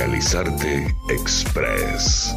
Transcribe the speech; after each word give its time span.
Legalizarte 0.00 0.96
Express. 1.10 2.34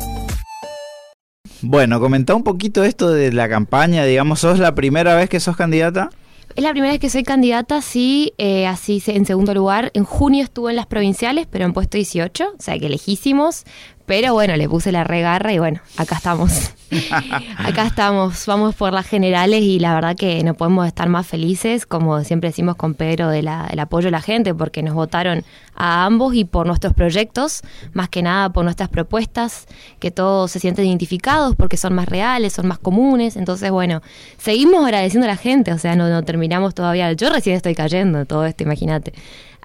Bueno, 1.61 2.01
comentá 2.01 2.35
un 2.35 2.43
poquito 2.43 2.83
esto 2.83 3.09
de 3.09 3.31
la 3.31 3.47
campaña, 3.47 4.03
digamos, 4.03 4.41
¿sos 4.41 4.59
la 4.59 4.75
primera 4.75 5.15
vez 5.15 5.29
que 5.29 5.39
sos 5.39 5.55
candidata? 5.55 6.09
Es 6.57 6.61
la 6.61 6.71
primera 6.71 6.91
vez 6.91 6.99
que 6.99 7.09
soy 7.09 7.23
candidata, 7.23 7.81
sí, 7.81 8.33
eh, 8.37 8.67
así 8.67 9.01
en 9.07 9.25
segundo 9.25 9.53
lugar. 9.53 9.91
En 9.93 10.03
junio 10.03 10.43
estuve 10.43 10.71
en 10.71 10.75
las 10.75 10.87
provinciales, 10.87 11.47
pero 11.49 11.63
en 11.63 11.71
puesto 11.71 11.95
18, 11.95 12.55
o 12.59 12.61
sea 12.61 12.77
que 12.77 12.89
lejísimos. 12.89 13.63
Pero 14.05 14.33
bueno, 14.33 14.55
le 14.57 14.67
puse 14.67 14.91
la 14.91 15.05
regarra 15.05 15.53
y 15.53 15.59
bueno, 15.59 15.79
acá 15.97 16.15
estamos. 16.15 16.73
acá 17.57 17.85
estamos, 17.87 18.45
vamos 18.45 18.75
por 18.75 18.93
las 18.93 19.07
generales 19.07 19.61
y 19.61 19.79
la 19.79 19.95
verdad 19.95 20.15
que 20.15 20.43
no 20.43 20.53
podemos 20.55 20.85
estar 20.87 21.07
más 21.07 21.25
felices, 21.25 21.85
como 21.85 22.21
siempre 22.23 22.49
decimos 22.49 22.75
con 22.75 22.95
Pedro, 22.95 23.29
de 23.29 23.43
del 23.43 23.79
apoyo 23.79 24.07
de 24.07 24.11
la 24.11 24.21
gente, 24.21 24.53
porque 24.53 24.83
nos 24.83 24.93
votaron 24.93 25.43
a 25.75 26.05
ambos 26.05 26.35
y 26.35 26.45
por 26.45 26.67
nuestros 26.67 26.93
proyectos, 26.93 27.61
más 27.93 28.09
que 28.09 28.21
nada 28.21 28.51
por 28.51 28.63
nuestras 28.63 28.89
propuestas, 28.89 29.67
que 29.99 30.11
todos 30.11 30.51
se 30.51 30.59
sienten 30.59 30.85
identificados 30.85 31.55
porque 31.55 31.77
son 31.77 31.93
más 31.93 32.07
reales, 32.07 32.53
son 32.53 32.67
más 32.67 32.79
comunes. 32.79 33.37
Entonces, 33.37 33.71
bueno, 33.71 34.01
seguimos 34.37 34.83
agradeciendo 34.83 35.25
a 35.25 35.29
la 35.29 35.37
gente, 35.37 35.71
o 35.71 35.77
sea, 35.77 35.95
no, 35.95 36.09
no 36.09 36.23
terminamos 36.23 36.75
todavía. 36.75 37.11
Yo 37.13 37.29
recién 37.29 37.55
estoy 37.55 37.75
cayendo 37.75 38.25
todo 38.25 38.45
esto, 38.45 38.63
imagínate. 38.63 39.13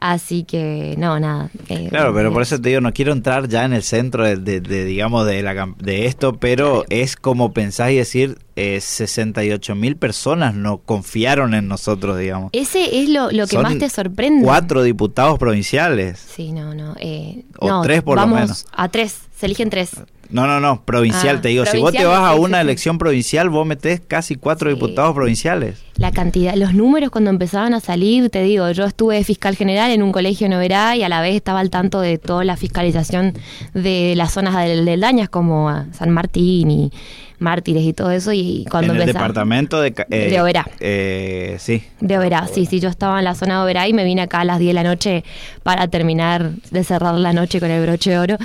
Así 0.00 0.44
que, 0.44 0.94
no, 0.98 1.18
nada. 1.18 1.50
Eh, 1.68 1.88
claro, 1.90 2.14
pero 2.14 2.32
por 2.32 2.42
eso 2.42 2.60
te 2.60 2.68
digo, 2.68 2.80
no 2.80 2.92
quiero 2.92 3.12
entrar 3.12 3.48
ya 3.48 3.64
en 3.64 3.72
el 3.72 3.82
centro 3.82 4.24
de, 4.24 4.60
digamos, 4.60 5.26
de, 5.26 5.42
la, 5.42 5.74
de 5.78 6.06
esto, 6.06 6.34
pero 6.34 6.84
es 6.88 7.16
como 7.16 7.52
pensás 7.52 7.90
y 7.90 7.96
decir, 7.96 8.38
eh, 8.56 8.80
68 8.80 9.74
mil 9.74 9.96
personas 9.96 10.54
no 10.54 10.78
confiaron 10.78 11.54
en 11.54 11.68
nosotros, 11.68 12.18
digamos. 12.18 12.50
Ese 12.52 13.02
es 13.02 13.08
lo, 13.08 13.28
que 13.46 13.58
más 13.58 13.78
te 13.78 13.88
sorprende. 13.88 14.44
Cuatro 14.44 14.82
diputados 14.82 15.38
provinciales. 15.38 16.18
Sí, 16.18 16.52
no, 16.52 16.74
no. 16.74 16.94
Eh, 17.00 17.44
o 17.58 17.82
tres 17.82 18.02
por 18.02 18.20
lo 18.20 18.26
menos. 18.26 18.66
A 18.72 18.88
tres, 18.88 19.16
se 19.36 19.46
eligen 19.46 19.70
tres. 19.70 19.90
No, 20.30 20.46
no, 20.46 20.60
no, 20.60 20.82
provincial, 20.84 21.36
ah, 21.39 21.41
te 21.41 21.48
digo. 21.48 21.64
Si 21.64 21.78
vos 21.78 21.92
te 21.92 22.05
vas 22.05 22.20
a 22.20 22.34
una 22.34 22.61
elección 22.61 22.98
provincial, 22.98 23.48
vos 23.48 23.66
metés 23.66 24.00
casi 24.06 24.36
cuatro 24.36 24.69
diputados 24.69 25.14
provinciales. 25.14 25.83
La 25.97 26.12
cantidad, 26.12 26.55
los 26.55 26.75
números 26.75 27.11
cuando 27.11 27.30
empezaban 27.30 27.72
a 27.72 27.80
salir, 27.80 28.28
te 28.28 28.42
digo, 28.42 28.70
yo 28.70 28.84
estuve 28.84 29.25
fiscal 29.25 29.56
general 29.56 29.91
en 29.91 30.02
un 30.02 30.12
colegio 30.12 30.47
en 30.47 30.52
Oberá 30.52 30.97
y 30.97 31.02
a 31.02 31.08
la 31.08 31.20
vez 31.20 31.34
estaba 31.34 31.61
al 31.61 31.70
tanto 31.70 32.00
de 32.00 32.19
toda 32.19 32.44
la 32.44 32.56
fiscalización 32.56 33.34
de 33.72 34.14
las 34.17 34.33
zonas 34.33 34.55
del, 34.56 35.00
Dañas 35.00 35.28
como 35.28 35.72
San 35.92 36.11
Martín 36.11 36.70
y 36.70 36.92
mártires 37.39 37.83
y 37.84 37.92
todo 37.92 38.11
eso. 38.11 38.33
Y 38.33 38.67
cuando 38.70 38.94
en 38.94 39.00
el 39.00 39.06
departamento 39.06 39.81
de, 39.81 39.94
eh, 40.11 40.31
de 40.31 40.41
Oberá. 40.41 40.67
Eh, 40.81 41.56
sí. 41.58 41.83
De 42.00 42.19
Oberá, 42.19 42.47
sí, 42.47 42.67
sí. 42.67 42.80
Yo 42.80 42.89
estaba 42.89 43.19
en 43.19 43.25
la 43.25 43.34
zona 43.34 43.58
de 43.58 43.64
Oberá 43.64 43.89
y 43.89 43.92
me 43.92 44.05
vine 44.05 44.22
acá 44.22 44.41
a 44.41 44.45
las 44.45 44.58
10 44.58 44.70
de 44.70 44.75
la 44.75 44.83
noche 44.83 45.25
para 45.62 45.89
terminar 45.89 46.50
de 46.70 46.84
cerrar 46.84 47.14
la 47.14 47.33
noche 47.33 47.61
con 47.61 47.70
el 47.70 47.83
broche 47.83 48.11
de 48.11 48.19
oro. 48.19 48.36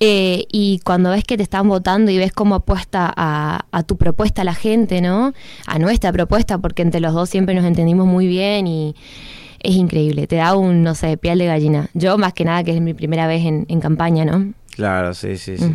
Eh, 0.00 0.44
y 0.52 0.80
cuando 0.84 1.10
ves 1.10 1.24
que 1.24 1.36
te 1.36 1.42
están 1.42 1.68
votando 1.68 2.10
y 2.10 2.18
ves 2.18 2.32
cómo 2.32 2.56
apuesta 2.56 3.12
a, 3.16 3.66
a 3.72 3.82
tu 3.82 3.96
propuesta 3.96 4.44
la 4.44 4.54
gente, 4.54 5.00
¿no? 5.00 5.32
A 5.66 5.78
nuestra 5.78 6.12
propuesta, 6.12 6.58
porque 6.58 6.82
entre 6.82 7.00
los 7.00 7.14
dos 7.14 7.30
siempre 7.30 7.54
nos 7.54 7.64
entendimos 7.64 8.06
muy 8.06 8.26
bien 8.26 8.66
y 8.66 8.94
es 9.64 9.74
increíble. 9.74 10.26
Te 10.26 10.36
da 10.36 10.54
un, 10.54 10.82
no 10.82 10.94
sé, 10.94 11.16
piel 11.16 11.38
de 11.38 11.46
gallina. 11.46 11.88
Yo, 11.94 12.18
más 12.18 12.34
que 12.34 12.44
nada, 12.44 12.62
que 12.62 12.72
es 12.72 12.80
mi 12.80 12.94
primera 12.94 13.26
vez 13.26 13.44
en, 13.44 13.64
en 13.68 13.80
campaña, 13.80 14.24
¿no? 14.24 14.52
Claro, 14.74 15.14
sí, 15.14 15.36
sí, 15.36 15.56
sí. 15.56 15.72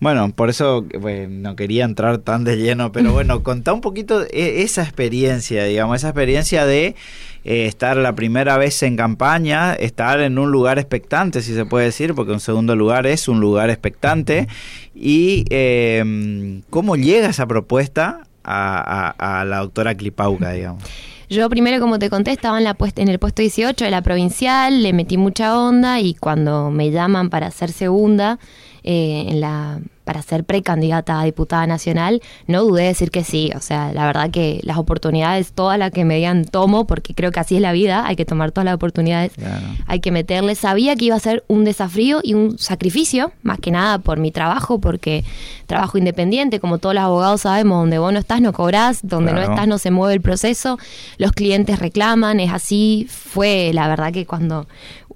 Bueno, 0.00 0.30
por 0.30 0.50
eso 0.50 0.84
no 1.28 1.56
quería 1.56 1.84
entrar 1.84 2.18
tan 2.18 2.42
de 2.42 2.56
lleno, 2.56 2.90
pero 2.90 3.12
bueno, 3.12 3.42
contá 3.42 3.72
un 3.72 3.80
poquito 3.80 4.22
e, 4.22 4.62
esa 4.62 4.82
experiencia, 4.82 5.64
digamos, 5.64 5.98
esa 5.98 6.08
experiencia 6.08 6.66
de 6.66 6.96
eh, 7.44 7.66
estar 7.66 7.96
la 7.96 8.14
primera 8.14 8.58
vez 8.58 8.82
en 8.82 8.96
campaña, 8.96 9.74
estar 9.74 10.20
en 10.20 10.38
un 10.38 10.50
lugar 10.50 10.80
expectante, 10.80 11.42
si 11.42 11.54
se 11.54 11.64
puede 11.64 11.86
decir, 11.86 12.14
porque 12.14 12.32
un 12.32 12.40
segundo 12.40 12.74
lugar 12.74 13.06
es 13.06 13.28
un 13.28 13.38
lugar 13.38 13.70
expectante, 13.70 14.48
y 14.94 15.44
eh, 15.50 16.60
cómo 16.70 16.96
llega 16.96 17.28
esa 17.28 17.46
propuesta 17.46 18.22
a, 18.42 19.40
a 19.40 19.44
la 19.44 19.58
doctora 19.58 19.94
Clipauca, 19.94 20.50
digamos. 20.52 20.82
Yo 21.28 21.48
primero, 21.48 21.80
como 21.80 21.98
te 21.98 22.10
conté, 22.10 22.32
estaba 22.32 22.58
en, 22.58 22.64
la 22.64 22.76
en 22.96 23.08
el 23.08 23.18
puesto 23.18 23.42
18 23.42 23.84
de 23.84 23.90
la 23.90 24.02
provincial, 24.02 24.82
le 24.82 24.92
metí 24.92 25.16
mucha 25.16 25.58
onda 25.58 26.00
y 26.00 26.14
cuando 26.14 26.70
me 26.70 26.90
llaman 26.90 27.30
para 27.30 27.50
ser 27.50 27.72
segunda 27.72 28.38
eh, 28.82 29.26
en 29.28 29.40
la 29.40 29.80
para 30.04 30.22
ser 30.22 30.44
precandidata 30.44 31.20
a 31.20 31.24
diputada 31.24 31.66
nacional, 31.66 32.22
no 32.46 32.62
dudé 32.62 32.82
de 32.82 32.88
decir 32.88 33.10
que 33.10 33.24
sí. 33.24 33.50
O 33.56 33.60
sea, 33.60 33.92
la 33.92 34.06
verdad 34.06 34.30
que 34.30 34.60
las 34.62 34.76
oportunidades, 34.76 35.52
todas 35.52 35.78
las 35.78 35.90
que 35.90 36.04
me 36.04 36.16
digan, 36.16 36.44
tomo, 36.44 36.86
porque 36.86 37.14
creo 37.14 37.32
que 37.32 37.40
así 37.40 37.56
es 37.56 37.62
la 37.62 37.72
vida, 37.72 38.06
hay 38.06 38.16
que 38.16 38.24
tomar 38.24 38.52
todas 38.52 38.66
las 38.66 38.74
oportunidades, 38.74 39.32
hay 39.86 40.00
que 40.00 40.10
meterle. 40.10 40.54
Sabía 40.54 40.94
que 40.96 41.06
iba 41.06 41.16
a 41.16 41.20
ser 41.20 41.44
un 41.48 41.64
desafío 41.64 42.20
y 42.22 42.34
un 42.34 42.58
sacrificio, 42.58 43.32
más 43.42 43.58
que 43.58 43.70
nada 43.70 43.98
por 43.98 44.18
mi 44.18 44.30
trabajo, 44.30 44.78
porque 44.78 45.24
trabajo 45.66 45.98
independiente, 45.98 46.60
como 46.60 46.78
todos 46.78 46.94
los 46.94 47.04
abogados 47.04 47.42
sabemos, 47.42 47.80
donde 47.80 47.98
vos 47.98 48.12
no 48.12 48.18
estás 48.18 48.40
no 48.40 48.52
cobrás, 48.52 49.00
donde 49.02 49.32
no 49.32 49.40
estás 49.40 49.66
no 49.66 49.78
se 49.78 49.90
mueve 49.90 50.14
el 50.14 50.20
proceso, 50.20 50.78
los 51.16 51.32
clientes 51.32 51.78
reclaman, 51.78 52.40
es 52.40 52.52
así. 52.52 53.06
Fue 53.08 53.70
la 53.72 53.88
verdad 53.88 54.12
que 54.12 54.26
cuando 54.26 54.66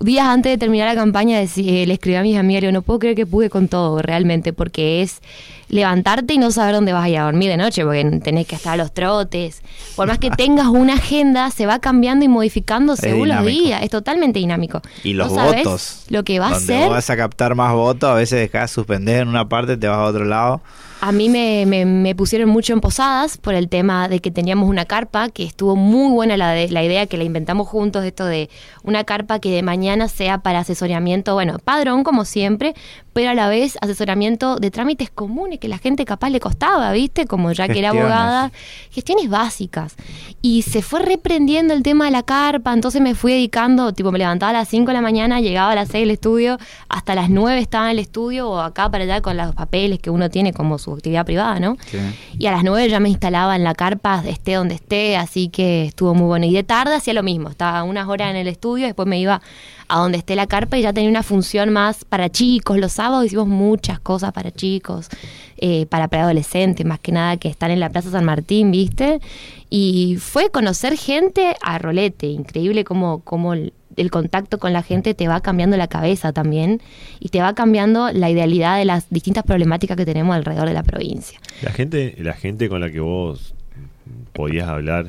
días 0.01 0.27
antes 0.27 0.53
de 0.53 0.59
terminar 0.59 0.89
la 0.89 0.95
campaña 1.01 1.39
le 1.87 1.93
escribí 1.93 2.17
a 2.17 2.23
mis 2.23 2.37
amigas, 2.37 2.73
no 2.73 2.83
puedo 2.83 2.99
creer 2.99 3.17
que 3.17 3.27
pude 3.27 3.51
con 3.51 3.69
todo 3.69 4.01
realmente, 4.01 4.53
porque 4.53 5.03
es 5.03 5.21
levantarte 5.69 6.34
y 6.34 6.39
no 6.39 6.51
saber 6.51 6.75
dónde 6.75 6.93
vas 6.93 7.05
a 7.05 7.09
ir 7.09 7.19
a 7.19 7.25
dormir 7.25 7.51
de 7.51 7.56
noche, 7.56 7.84
porque 7.84 8.05
tenés 8.23 8.47
que 8.47 8.56
estar 8.56 8.75
a 8.75 8.77
los 8.77 8.93
trotes. 8.93 9.62
Por 9.97 10.09
más 10.09 10.19
que 10.19 10.31
tengas 10.31 10.67
una 10.67 10.95
agenda, 10.95 11.51
se 11.51 11.67
va 11.67 11.79
cambiando 11.79 12.25
y 12.25 12.29
modificando 12.29 12.97
según 12.97 13.29
los 13.29 13.45
días, 13.45 13.83
es 13.83 13.91
totalmente 13.91 14.39
dinámico. 14.39 14.83
Y 15.05 15.12
los 15.15 15.31
votos. 15.31 16.05
Lo 16.09 16.25
que 16.25 16.39
va 16.39 16.49
a 16.49 16.61
ser. 16.61 16.89
vas 16.91 17.11
a 17.11 17.17
captar 17.17 17.55
más 17.55 17.73
votos, 17.75 18.11
a 18.11 18.15
veces 18.15 18.39
dejas 18.39 18.71
suspender 18.71 19.23
en 19.23 19.29
una 19.29 19.49
parte, 19.49 19.77
te 19.77 19.89
vas 19.89 19.99
a 19.99 20.05
otro 20.05 20.25
lado. 20.25 20.61
A 21.01 21.12
mí 21.12 21.29
me, 21.29 21.65
me, 21.65 22.15
pusieron 22.17 22.49
mucho 22.49 22.73
en 22.73 22.81
posadas 22.81 23.39
por 23.39 23.55
el 23.55 23.69
tema 23.69 24.09
de 24.09 24.19
que 24.19 24.33
teníamos 24.33 24.69
una 24.69 24.85
carpa, 24.85 25.29
que 25.29 25.45
estuvo 25.45 25.77
muy 25.77 26.11
buena 26.11 26.37
la, 26.37 26.50
de, 26.50 26.69
la 26.71 26.83
idea 26.83 27.06
que 27.06 27.17
la 27.17 27.23
inventamos 27.23 27.69
juntos, 27.69 28.05
esto 28.05 28.25
de 28.25 28.50
una 28.83 29.05
carpa 29.05 29.39
que 29.39 29.53
de 29.53 29.62
mañana 29.62 30.09
sea 30.09 30.39
para 30.39 30.61
asesoramiento, 30.61 31.35
bueno, 31.35 31.61
padrón 31.61 32.03
como 32.03 32.25
siempre, 32.25 32.75
pero 33.12 33.31
a 33.31 33.35
la 33.35 33.49
vez 33.49 33.79
asesoramiento 33.81 34.56
de 34.56 34.73
trámites 34.73 35.09
comunes 35.09 35.58
que 35.59 35.69
la 35.69 35.79
gente 35.79 36.05
capaz 36.05 36.31
le 36.31 36.41
costaba, 36.41 36.91
¿viste? 36.93 37.27
Como 37.27 37.53
ya 37.53 37.69
que 37.69 37.79
era 37.79 37.91
abogada, 37.91 38.53
gestiones 38.91 39.29
básicas. 39.29 39.97
Y 40.43 40.63
se 40.63 40.83
fue 40.83 41.01
reprendiendo 41.01 41.75
el 41.75 41.83
tema 41.83 42.07
de 42.07 42.11
la 42.11 42.23
carpa, 42.23 42.73
entonces 42.73 43.01
me 43.01 43.15
fui 43.15 43.33
dedicando, 43.33 43.93
tipo 43.93 44.13
me 44.13 44.19
levantaba 44.19 44.51
a 44.51 44.53
las 44.53 44.69
5 44.69 44.87
de 44.87 44.95
la 44.95 45.01
mañana, 45.01 45.41
llegaba 45.41 45.73
a 45.73 45.75
las 45.75 45.89
6 45.89 46.03
del 46.03 46.11
estudio, 46.13 46.59
hasta 46.89 47.15
las 47.15 47.31
9 47.31 47.61
estaba 47.61 47.87
en 47.87 47.93
el 47.93 47.99
estudio 47.99 48.49
o 48.49 48.61
acá 48.61 48.91
para 48.91 49.05
allá 49.05 49.21
con 49.21 49.37
los 49.37 49.55
papeles 49.55 49.99
que 49.99 50.11
uno 50.11 50.31
tiene 50.31 50.53
como 50.53 50.79
su 50.79 50.93
actividad 50.93 51.25
privada, 51.25 51.61
¿no? 51.61 51.77
Y 52.39 52.47
a 52.47 52.53
las 52.53 52.65
nueve 52.65 52.89
ya 52.89 53.01
me 53.01 53.09
instalaba 53.09 53.57
en 53.57 53.65
la 53.65 53.75
carpa, 53.75 54.23
esté 54.27 54.55
donde 54.55 54.75
esté, 54.75 55.17
así 55.17 55.49
que 55.49 55.85
estuvo 55.87 56.15
muy 56.15 56.27
bueno. 56.27 56.47
Y 56.47 56.53
de 56.53 56.63
tarde 56.63 56.95
hacía 56.95 57.15
lo 57.15 57.23
mismo, 57.23 57.49
estaba 57.49 57.83
unas 57.83 58.09
horas 58.09 58.31
en 58.31 58.37
el 58.37 58.49
estudio, 58.49 58.87
después 58.87 59.09
me 59.09 59.19
iba 59.19 59.41
a 59.88 59.99
donde 59.99 60.19
esté 60.19 60.37
la 60.37 60.47
carpa 60.47 60.78
y 60.78 60.82
ya 60.82 60.93
tenía 60.93 61.10
una 61.10 61.22
función 61.22 61.72
más 61.72 62.04
para 62.04 62.28
chicos. 62.31 62.78
Los 62.78 62.93
sábados 62.93 63.26
hicimos 63.26 63.49
muchas 63.49 63.99
cosas 64.00 64.32
para 64.32 64.50
chicos, 64.50 65.09
eh, 65.56 65.87
para 65.87 66.09
preadolescentes, 66.09 66.84
más 66.87 67.00
que 67.00 67.12
nada 67.12 67.37
que 67.37 67.49
están 67.49 67.71
en 67.71 67.81
la 67.81 67.91
Plaza 67.91 68.10
San 68.10 68.25
Martín, 68.25 68.71
¿viste? 68.71 69.21
Y 69.71 70.16
fue 70.21 70.50
conocer 70.50 70.97
gente 70.97 71.56
a 71.62 71.78
rolete, 71.78 72.26
increíble 72.26 72.84
como, 72.84 73.21
como 73.21 73.54
el 73.99 74.10
contacto 74.10 74.59
con 74.59 74.72
la 74.72 74.82
gente 74.82 75.15
te 75.15 75.28
va 75.28 75.41
cambiando 75.41 75.76
la 75.76 75.88
cabeza 75.88 76.32
también 76.32 76.81
y 77.20 77.31
te 77.31 77.41
va 77.41 77.55
cambiando 77.55 78.12
la 78.12 78.31
idealidad 78.31 78.78
de 78.78 78.84
las 78.84 79.10
distintas 79.10 79.44
problemáticas 79.44 79.97
que 79.97 80.05
tenemos 80.05 80.37
alrededor 80.37 80.69
de 80.69 80.75
la 80.75 80.82
provincia. 80.82 81.41
La 81.62 81.72
gente, 81.72 82.15
la 82.19 82.34
gente 82.34 82.69
con 82.69 82.81
la 82.81 82.91
que 82.91 83.00
vos 83.00 83.55
podías 84.32 84.69
hablar, 84.69 85.09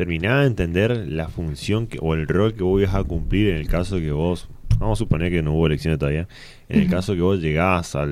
terminaba 0.00 0.40
de 0.40 0.46
entender 0.46 0.96
la 1.08 1.28
función 1.28 1.86
que, 1.86 1.98
o 2.00 2.14
el 2.14 2.26
rol 2.26 2.54
que 2.54 2.62
vos 2.62 2.80
ibas 2.80 2.94
a 2.94 3.04
cumplir 3.04 3.50
en 3.50 3.58
el 3.58 3.68
caso 3.68 3.98
que 3.98 4.12
vos, 4.12 4.48
vamos 4.78 4.98
a 4.98 5.00
suponer 5.00 5.30
que 5.30 5.42
no 5.42 5.52
hubo 5.52 5.66
elecciones 5.66 5.98
todavía, 5.98 6.26
en 6.70 6.80
el 6.80 6.88
caso 6.88 7.12
que 7.12 7.20
vos 7.20 7.38
llegás 7.38 7.94
a, 7.94 8.04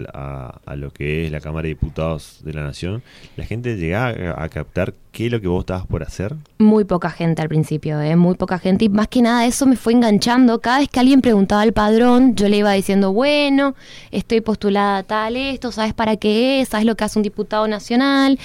a, 0.66 0.76
lo 0.76 0.90
que 0.92 1.24
es 1.24 1.32
la 1.32 1.40
Cámara 1.40 1.62
de 1.62 1.68
Diputados 1.70 2.40
de 2.44 2.52
la 2.52 2.62
Nación, 2.62 3.02
la 3.38 3.46
gente 3.46 3.76
llegaba 3.76 4.34
a 4.36 4.48
captar 4.50 4.92
qué 5.12 5.26
es 5.26 5.32
lo 5.32 5.40
que 5.40 5.48
vos 5.48 5.60
estabas 5.60 5.86
por 5.86 6.02
hacer? 6.02 6.34
Muy 6.58 6.84
poca 6.84 7.08
gente 7.08 7.40
al 7.40 7.48
principio, 7.48 8.00
¿eh? 8.02 8.16
muy 8.16 8.34
poca 8.34 8.58
gente. 8.58 8.84
Y 8.84 8.88
más 8.88 9.08
que 9.08 9.22
nada 9.22 9.46
eso 9.46 9.64
me 9.64 9.76
fue 9.76 9.92
enganchando. 9.94 10.60
Cada 10.60 10.80
vez 10.80 10.88
que 10.88 11.00
alguien 11.00 11.22
preguntaba 11.22 11.62
al 11.62 11.72
padrón, 11.72 12.34
yo 12.36 12.48
le 12.48 12.58
iba 12.58 12.72
diciendo, 12.72 13.12
bueno, 13.12 13.74
estoy 14.10 14.42
postulada 14.42 14.98
a 14.98 15.02
tal 15.04 15.36
esto, 15.36 15.72
¿sabes 15.72 15.94
para 15.94 16.16
qué 16.16 16.60
es? 16.60 16.68
¿Sabes 16.68 16.84
lo 16.84 16.96
que 16.96 17.04
hace 17.04 17.18
un 17.18 17.22
diputado 17.22 17.66
nacional? 17.66 18.38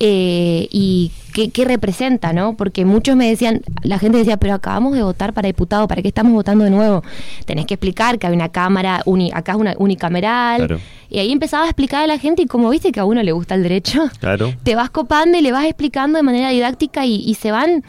Eh, 0.00 0.66
y 0.70 1.12
qué, 1.52 1.64
representa, 1.64 2.32
¿no? 2.32 2.56
Porque 2.56 2.84
muchos 2.84 3.16
me 3.16 3.28
decían, 3.28 3.62
la 3.82 3.98
gente 3.98 4.18
decía, 4.18 4.36
pero 4.36 4.54
acabamos 4.54 4.94
de 4.94 5.02
votar 5.02 5.32
para 5.32 5.46
diputado, 5.46 5.86
¿para 5.88 6.02
qué 6.02 6.08
estamos 6.08 6.32
votando 6.32 6.64
de 6.64 6.70
nuevo? 6.70 7.02
Tenés 7.44 7.66
que 7.66 7.74
explicar 7.74 8.18
que 8.18 8.26
hay 8.26 8.32
una 8.32 8.48
cámara, 8.48 9.02
uni, 9.04 9.30
acá 9.32 9.52
es 9.52 9.58
una 9.58 9.74
unicameral. 9.78 10.66
Claro 10.66 10.80
y 11.08 11.18
ahí 11.18 11.32
empezaba 11.32 11.64
a 11.64 11.68
explicar 11.68 12.02
a 12.02 12.06
la 12.06 12.18
gente 12.18 12.42
y 12.42 12.46
como 12.46 12.68
viste 12.70 12.92
que 12.92 13.00
a 13.00 13.04
uno 13.04 13.22
le 13.22 13.32
gusta 13.32 13.54
el 13.54 13.62
derecho, 13.62 14.10
te 14.62 14.74
vas 14.74 14.90
copando 14.90 15.38
y 15.38 15.42
le 15.42 15.52
vas 15.52 15.64
explicando 15.64 16.16
de 16.16 16.22
manera 16.22 16.50
didáctica 16.50 17.06
y, 17.06 17.34
se 17.34 17.52
van... 17.52 17.84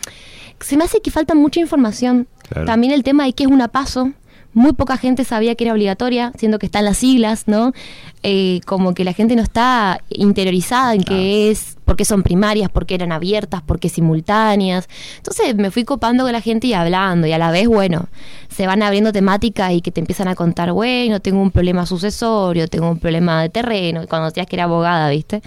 Se 0.60 0.76
me 0.76 0.84
hace 0.84 1.02
que 1.02 1.12
falta 1.12 1.36
mucha 1.36 1.60
información. 1.60 2.28
También 2.66 2.94
el 2.94 3.04
tema 3.04 3.26
de 3.26 3.34
qué 3.34 3.44
es 3.44 3.50
una 3.50 3.68
paso, 3.68 4.12
muy 4.58 4.74
poca 4.74 4.98
gente 4.98 5.24
sabía 5.24 5.54
que 5.56 5.66
era 5.66 5.74
obligatoria, 5.74 6.34
siendo 6.38 6.58
que 6.58 6.66
están 6.66 6.84
las 6.84 6.98
siglas, 6.98 7.44
¿no? 7.48 7.74
Eh, 8.24 8.60
como 8.66 8.96
que 8.96 9.04
la 9.04 9.14
gente 9.14 9.36
no 9.36 9.44
está 9.44 10.02
interiorizada 10.10 10.96
en 10.96 11.04
qué 11.04 11.52
es, 11.52 11.78
por 11.86 11.96
qué 11.96 12.06
son 12.06 12.24
primarias, 12.24 12.70
por 12.72 12.88
qué 12.88 12.96
eran 12.96 13.12
abiertas, 13.12 13.62
por 13.62 13.80
qué 13.80 13.88
simultáneas. 13.88 14.90
Entonces 15.18 15.56
me 15.56 15.70
fui 15.70 15.84
copando 15.84 16.24
con 16.24 16.32
la 16.32 16.42
gente 16.42 16.66
y 16.66 16.74
hablando, 16.74 17.28
y 17.28 17.34
a 17.34 17.38
la 17.38 17.52
vez, 17.52 17.68
bueno, 17.68 18.08
se 18.50 18.66
van 18.66 18.82
abriendo 18.82 19.14
temáticas 19.14 19.74
y 19.74 19.82
que 19.82 19.92
te 19.92 20.00
empiezan 20.00 20.28
a 20.28 20.34
contar, 20.34 20.72
bueno, 20.72 21.20
tengo 21.20 21.40
un 21.40 21.52
problema 21.52 21.86
sucesorio, 21.86 22.68
tengo 22.68 22.90
un 22.90 23.00
problema 23.00 23.44
de 23.44 23.50
terreno, 23.50 24.08
cuando 24.10 24.30
decías 24.30 24.48
que 24.48 24.56
era 24.56 24.64
abogada, 24.64 25.10
¿viste? 25.12 25.44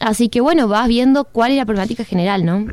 Así 0.00 0.28
que 0.28 0.40
bueno, 0.40 0.66
vas 0.66 0.88
viendo 0.88 1.22
cuál 1.22 1.52
es 1.52 1.58
la 1.58 1.66
problemática 1.66 2.04
general, 2.04 2.44
¿no? 2.44 2.66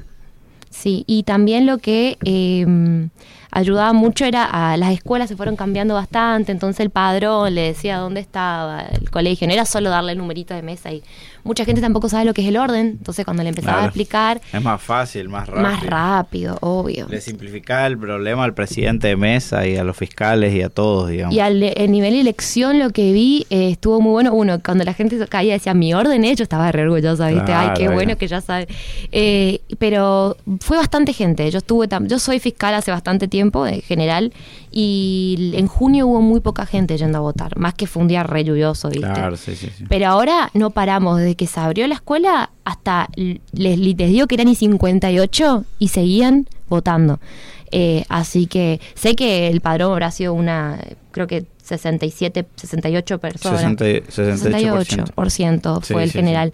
Sí, 0.71 1.03
y 1.05 1.21
también 1.23 1.67
lo 1.67 1.77
que 1.77 2.17
eh, 2.25 2.65
ayudaba 3.51 3.93
mucho 3.93 4.25
era 4.25 4.45
a 4.45 4.77
las 4.77 4.91
escuelas 4.93 5.29
se 5.29 5.35
fueron 5.35 5.55
cambiando 5.55 5.93
bastante, 5.93 6.51
entonces 6.51 6.79
el 6.79 6.89
padrón 6.89 7.53
le 7.53 7.61
decía 7.61 7.97
dónde 7.97 8.21
estaba 8.21 8.81
el 8.81 9.09
colegio, 9.11 9.47
no 9.47 9.53
era 9.53 9.65
solo 9.65 9.89
darle 9.89 10.13
el 10.13 10.17
numerito 10.17 10.53
de 10.53 10.61
mesa 10.61 10.91
y 10.91 11.03
mucha 11.43 11.65
gente 11.65 11.81
tampoco 11.81 12.09
sabe 12.09 12.25
lo 12.25 12.33
que 12.33 12.41
es 12.41 12.47
el 12.47 12.57
orden, 12.57 12.87
entonces 12.99 13.25
cuando 13.25 13.43
le 13.43 13.49
empezaba 13.49 13.73
Claro. 13.73 13.83
a 13.83 13.87
explicar 13.87 14.41
Es 14.53 14.61
más 14.63 14.81
fácil, 14.81 15.29
más 15.29 15.47
rápido. 15.47 15.63
más 15.63 15.85
rápido, 15.85 16.57
obvio. 16.61 17.07
Le 17.09 17.21
simplificaba 17.21 17.87
el 17.87 17.97
problema 17.97 18.43
al 18.43 18.53
presidente 18.53 19.07
de 19.07 19.15
mesa 19.15 19.65
y 19.67 19.77
a 19.77 19.83
los 19.83 19.95
fiscales 19.97 20.53
y 20.53 20.61
a 20.61 20.69
todos, 20.69 21.09
digamos. 21.09 21.35
Y 21.35 21.39
al 21.39 21.61
el 21.63 21.91
nivel 21.91 22.15
elección 22.15 22.79
lo 22.79 22.89
que 22.91 23.11
vi 23.13 23.45
eh, 23.49 23.69
estuvo 23.71 24.01
muy 24.01 24.11
bueno. 24.11 24.33
Uno, 24.33 24.59
cuando 24.63 24.83
la 24.83 24.93
gente 24.93 25.17
caía 25.27 25.53
decía 25.53 25.73
mi 25.73 25.93
orden 25.93 26.23
hecho, 26.25 26.43
estaba 26.43 26.71
re 26.71 26.83
orgullosa, 26.83 27.27
¿viste? 27.29 27.53
Ay, 27.53 27.69
qué 27.77 27.89
bueno 27.89 28.17
que 28.17 28.27
ya 28.27 28.41
sabe. 28.41 28.67
Eh, 29.11 29.59
pero 29.79 30.37
fue 30.59 30.77
bastante 30.77 31.13
gente. 31.13 31.49
Yo 31.51 31.57
estuve 31.59 31.87
tam- 31.87 32.07
yo 32.07 32.19
soy 32.19 32.39
fiscal 32.39 32.73
hace 32.73 32.91
bastante 32.91 33.27
tiempo, 33.27 33.65
en 33.67 33.81
general, 33.81 34.31
y 34.71 35.51
en 35.55 35.67
junio 35.67 36.07
hubo 36.07 36.21
muy 36.21 36.39
poca 36.39 36.65
gente 36.65 36.97
yendo 36.97 37.17
a 37.17 37.21
votar, 37.21 37.57
más 37.57 37.73
que 37.73 37.87
fue 37.87 38.01
un 38.01 38.07
día 38.07 38.23
re 38.23 38.43
lluvioso, 38.45 38.89
¿viste? 38.89 39.05
Claro, 39.05 39.35
sí, 39.35 39.55
sí, 39.55 39.69
sí. 39.77 39.83
Pero 39.89 40.07
ahora 40.07 40.49
no 40.53 40.69
paramos, 40.69 41.19
desde 41.19 41.35
que 41.35 41.45
se 41.47 41.59
abrió 41.59 41.85
la 41.87 41.95
escuela 41.95 42.51
hasta, 42.63 43.09
les, 43.15 43.39
les 43.77 43.97
digo 43.97 44.27
que 44.27 44.35
eran 44.35 44.47
y 44.47 44.55
58 44.55 45.65
y 45.79 45.87
seguían 45.89 46.47
votando. 46.69 47.19
Eh, 47.73 48.03
así 48.09 48.47
que 48.47 48.79
sé 48.95 49.15
que 49.15 49.47
el 49.47 49.61
padrón 49.61 49.91
habrá 49.93 50.11
sido 50.11 50.33
una, 50.33 50.77
creo 51.11 51.27
que 51.27 51.45
67, 51.63 52.45
68 52.55 53.19
personas. 53.19 53.59
60 53.59 53.89
y- 53.89 54.01
68%. 54.01 55.13
68% 55.15 55.81
Sí, 55.83 55.93
fue 55.93 56.03
el 56.03 56.11
general. 56.11 56.53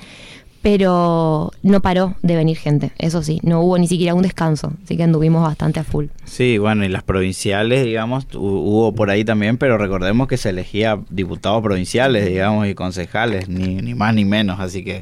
Pero 0.71 1.49
no 1.63 1.81
paró 1.81 2.15
de 2.23 2.35
venir 2.35 2.57
gente, 2.57 2.91
eso 2.97 3.23
sí, 3.23 3.39
no 3.41 3.61
hubo 3.61 3.77
ni 3.77 3.87
siquiera 3.87 4.13
un 4.13 4.21
descanso, 4.21 4.73
así 4.83 4.97
que 4.97 5.03
anduvimos 5.03 5.41
bastante 5.41 5.79
a 5.79 5.85
full. 5.85 6.07
Sí, 6.25 6.57
bueno, 6.57 6.83
y 6.83 6.89
las 6.89 7.03
provinciales, 7.03 7.85
digamos, 7.85 8.27
hu- 8.31 8.39
hubo 8.41 8.93
por 8.93 9.09
ahí 9.09 9.23
también, 9.23 9.57
pero 9.57 9.77
recordemos 9.77 10.27
que 10.27 10.35
se 10.35 10.49
elegía 10.49 10.99
diputados 11.09 11.63
provinciales, 11.63 12.25
digamos, 12.27 12.67
y 12.67 12.75
concejales, 12.75 13.47
ni, 13.47 13.75
ni 13.75 13.95
más 13.95 14.13
ni 14.13 14.25
menos, 14.25 14.59
así 14.59 14.83
que 14.83 14.99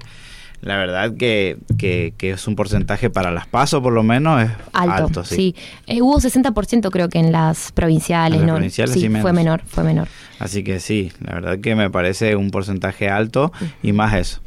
la 0.61 0.77
verdad 0.77 1.15
que, 1.17 1.57
que, 1.79 2.13
que 2.15 2.29
es 2.29 2.47
un 2.47 2.55
porcentaje 2.55 3.09
para 3.09 3.31
las 3.31 3.47
pasos, 3.47 3.81
por 3.81 3.91
lo 3.91 4.03
menos, 4.03 4.43
es 4.43 4.51
Alto, 4.71 4.93
alto, 5.05 5.23
sí. 5.23 5.35
sí. 5.35 5.55
Eh, 5.87 6.03
hubo 6.03 6.19
60% 6.21 6.91
creo 6.91 7.09
que 7.09 7.17
en 7.17 7.31
las 7.31 7.71
provinciales, 7.71 8.35
En 8.39 8.41
las 8.41 8.47
¿no? 8.49 8.53
provinciales 8.57 8.93
sí, 8.93 8.99
sí, 8.99 9.07
fue 9.09 9.33
menos. 9.33 9.33
menor, 9.33 9.61
fue 9.65 9.83
menor. 9.83 10.07
Así 10.37 10.63
que 10.63 10.79
sí, 10.79 11.11
la 11.21 11.33
verdad 11.33 11.57
que 11.59 11.73
me 11.75 11.89
parece 11.89 12.35
un 12.35 12.51
porcentaje 12.51 13.09
alto 13.09 13.51
y 13.81 13.93
más 13.93 14.13
eso. 14.13 14.41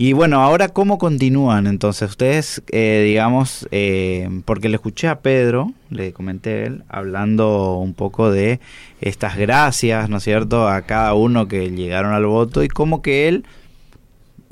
Y 0.00 0.12
bueno, 0.12 0.40
ahora 0.40 0.68
cómo 0.68 0.96
continúan 0.96 1.66
entonces 1.66 2.08
ustedes, 2.08 2.62
eh, 2.70 3.02
digamos, 3.04 3.66
eh, 3.72 4.28
porque 4.44 4.68
le 4.68 4.76
escuché 4.76 5.08
a 5.08 5.18
Pedro, 5.18 5.72
le 5.90 6.12
comenté 6.12 6.50
a 6.50 6.66
él, 6.66 6.84
hablando 6.88 7.78
un 7.78 7.94
poco 7.94 8.30
de 8.30 8.60
estas 9.00 9.36
gracias, 9.36 10.08
¿no 10.08 10.18
es 10.18 10.22
cierto?, 10.22 10.68
a 10.68 10.82
cada 10.82 11.14
uno 11.14 11.48
que 11.48 11.72
llegaron 11.72 12.12
al 12.12 12.26
voto 12.26 12.62
y 12.62 12.68
cómo 12.68 13.02
que 13.02 13.26
él, 13.26 13.44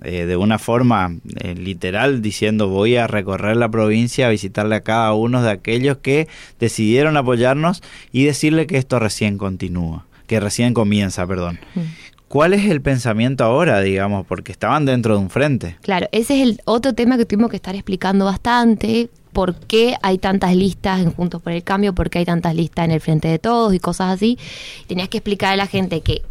eh, 0.02 0.26
de 0.26 0.36
una 0.36 0.58
forma 0.58 1.14
eh, 1.40 1.54
literal, 1.54 2.22
diciendo 2.22 2.68
voy 2.68 2.96
a 2.96 3.06
recorrer 3.06 3.56
la 3.56 3.68
provincia, 3.68 4.26
a 4.26 4.30
visitarle 4.30 4.74
a 4.74 4.80
cada 4.80 5.14
uno 5.14 5.42
de 5.42 5.50
aquellos 5.50 5.98
que 5.98 6.26
decidieron 6.58 7.16
apoyarnos 7.16 7.84
y 8.10 8.24
decirle 8.24 8.66
que 8.66 8.78
esto 8.78 8.98
recién 8.98 9.38
continúa, 9.38 10.06
que 10.26 10.40
recién 10.40 10.74
comienza, 10.74 11.24
perdón. 11.24 11.60
Mm. 11.76 11.80
¿Cuál 12.28 12.54
es 12.54 12.64
el 12.64 12.80
pensamiento 12.80 13.44
ahora, 13.44 13.80
digamos? 13.80 14.26
Porque 14.26 14.50
estaban 14.52 14.84
dentro 14.84 15.14
de 15.14 15.20
un 15.20 15.30
frente. 15.30 15.76
Claro, 15.82 16.08
ese 16.12 16.36
es 16.40 16.48
el 16.48 16.60
otro 16.64 16.92
tema 16.92 17.16
que 17.16 17.24
tuvimos 17.24 17.50
que 17.50 17.56
estar 17.56 17.74
explicando 17.74 18.24
bastante. 18.24 19.08
¿Por 19.32 19.54
qué 19.54 19.96
hay 20.02 20.18
tantas 20.18 20.56
listas 20.56 21.00
en 21.00 21.12
Juntos 21.12 21.40
por 21.42 21.52
el 21.52 21.62
Cambio? 21.62 21.94
¿Por 21.94 22.10
qué 22.10 22.20
hay 22.20 22.24
tantas 22.24 22.54
listas 22.54 22.86
en 22.86 22.90
el 22.90 23.00
Frente 23.00 23.28
de 23.28 23.38
Todos 23.38 23.74
y 23.74 23.78
cosas 23.78 24.12
así? 24.14 24.38
Tenías 24.86 25.08
que 25.08 25.18
explicar 25.18 25.52
a 25.52 25.56
la 25.56 25.66
gente 25.66 26.00
que 26.00 26.22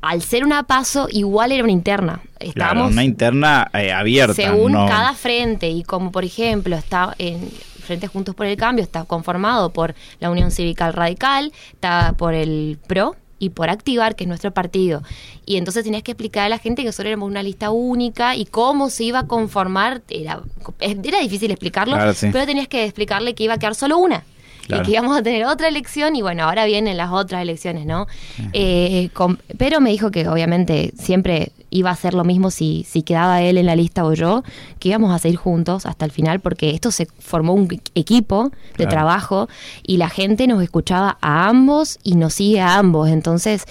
al 0.00 0.22
ser 0.22 0.44
una 0.44 0.62
paso, 0.62 1.08
igual 1.10 1.52
era 1.52 1.64
una 1.64 1.72
interna. 1.72 2.20
Claro, 2.38 2.48
Estábamos 2.48 2.92
una 2.92 3.04
interna 3.04 3.68
eh, 3.74 3.92
abierta. 3.92 4.32
según 4.34 4.72
no- 4.72 4.86
cada 4.86 5.12
frente 5.12 5.68
y 5.68 5.82
como 5.82 6.10
por 6.12 6.24
ejemplo 6.24 6.76
está 6.76 7.14
en 7.18 7.50
Frente 7.82 8.06
Juntos 8.06 8.34
por 8.34 8.46
el 8.46 8.56
Cambio 8.56 8.82
está 8.84 9.04
conformado 9.04 9.70
por 9.72 9.94
la 10.20 10.30
Unión 10.30 10.50
Cívica 10.52 10.90
Radical, 10.92 11.52
está 11.72 12.14
por 12.16 12.32
el 12.34 12.78
PRO 12.86 13.16
y 13.40 13.48
por 13.50 13.70
Activar, 13.70 14.14
que 14.14 14.22
es 14.24 14.28
nuestro 14.28 14.52
partido. 14.52 15.02
Y 15.44 15.56
entonces 15.56 15.82
tenías 15.82 16.04
que 16.04 16.12
explicar 16.12 16.44
a 16.44 16.48
la 16.48 16.58
gente 16.58 16.82
que 16.82 16.86
nosotros 16.86 17.08
éramos 17.08 17.28
una 17.28 17.42
lista 17.42 17.70
única 17.72 18.36
y 18.36 18.44
cómo 18.44 18.90
se 18.90 19.02
iba 19.04 19.20
a 19.20 19.26
conformar. 19.26 20.02
Era, 20.08 20.42
era 20.78 21.18
difícil 21.18 21.50
explicarlo, 21.50 21.96
Claro, 21.96 22.14
sí. 22.14 22.28
pero 22.30 22.46
tenías 22.46 22.68
que 22.68 22.84
explicarle 22.84 23.34
que 23.34 23.42
iba 23.44 23.54
a 23.54 23.58
quedar 23.58 23.74
solo 23.74 23.98
una. 23.98 24.22
Claro. 24.66 24.82
Y 24.82 24.86
que 24.86 24.92
íbamos 24.92 25.16
a 25.16 25.22
tener 25.22 25.44
otra 25.46 25.68
elección 25.68 26.14
y 26.16 26.22
bueno, 26.22 26.44
ahora 26.44 26.64
vienen 26.64 26.96
las 26.96 27.10
otras 27.10 27.42
elecciones, 27.42 27.86
¿no? 27.86 28.06
Eh, 28.52 29.08
con- 29.12 29.38
pero 29.58 29.80
me 29.80 29.90
dijo 29.90 30.10
que 30.10 30.28
obviamente 30.28 30.92
siempre 30.98 31.52
iba 31.70 31.90
a 31.90 31.96
ser 31.96 32.14
lo 32.14 32.24
mismo 32.24 32.50
si, 32.50 32.84
si 32.88 33.02
quedaba 33.02 33.42
él 33.42 33.56
en 33.58 33.66
la 33.66 33.76
lista 33.76 34.04
o 34.04 34.12
yo, 34.12 34.42
que 34.80 34.88
íbamos 34.88 35.14
a 35.14 35.18
seguir 35.18 35.38
juntos 35.38 35.86
hasta 35.86 36.04
el 36.04 36.10
final 36.10 36.40
porque 36.40 36.70
esto 36.70 36.90
se 36.90 37.06
formó 37.20 37.54
un 37.54 37.68
equipo 37.94 38.50
de 38.50 38.84
Claro. 38.84 38.90
trabajo 38.90 39.48
y 39.82 39.96
la 39.98 40.08
gente 40.08 40.46
nos 40.46 40.62
escuchaba 40.62 41.16
a 41.20 41.48
ambos 41.48 41.98
y 42.02 42.14
nos 42.16 42.34
sigue 42.34 42.60
a 42.60 42.76
ambos. 42.78 43.08
Entonces, 43.08 43.64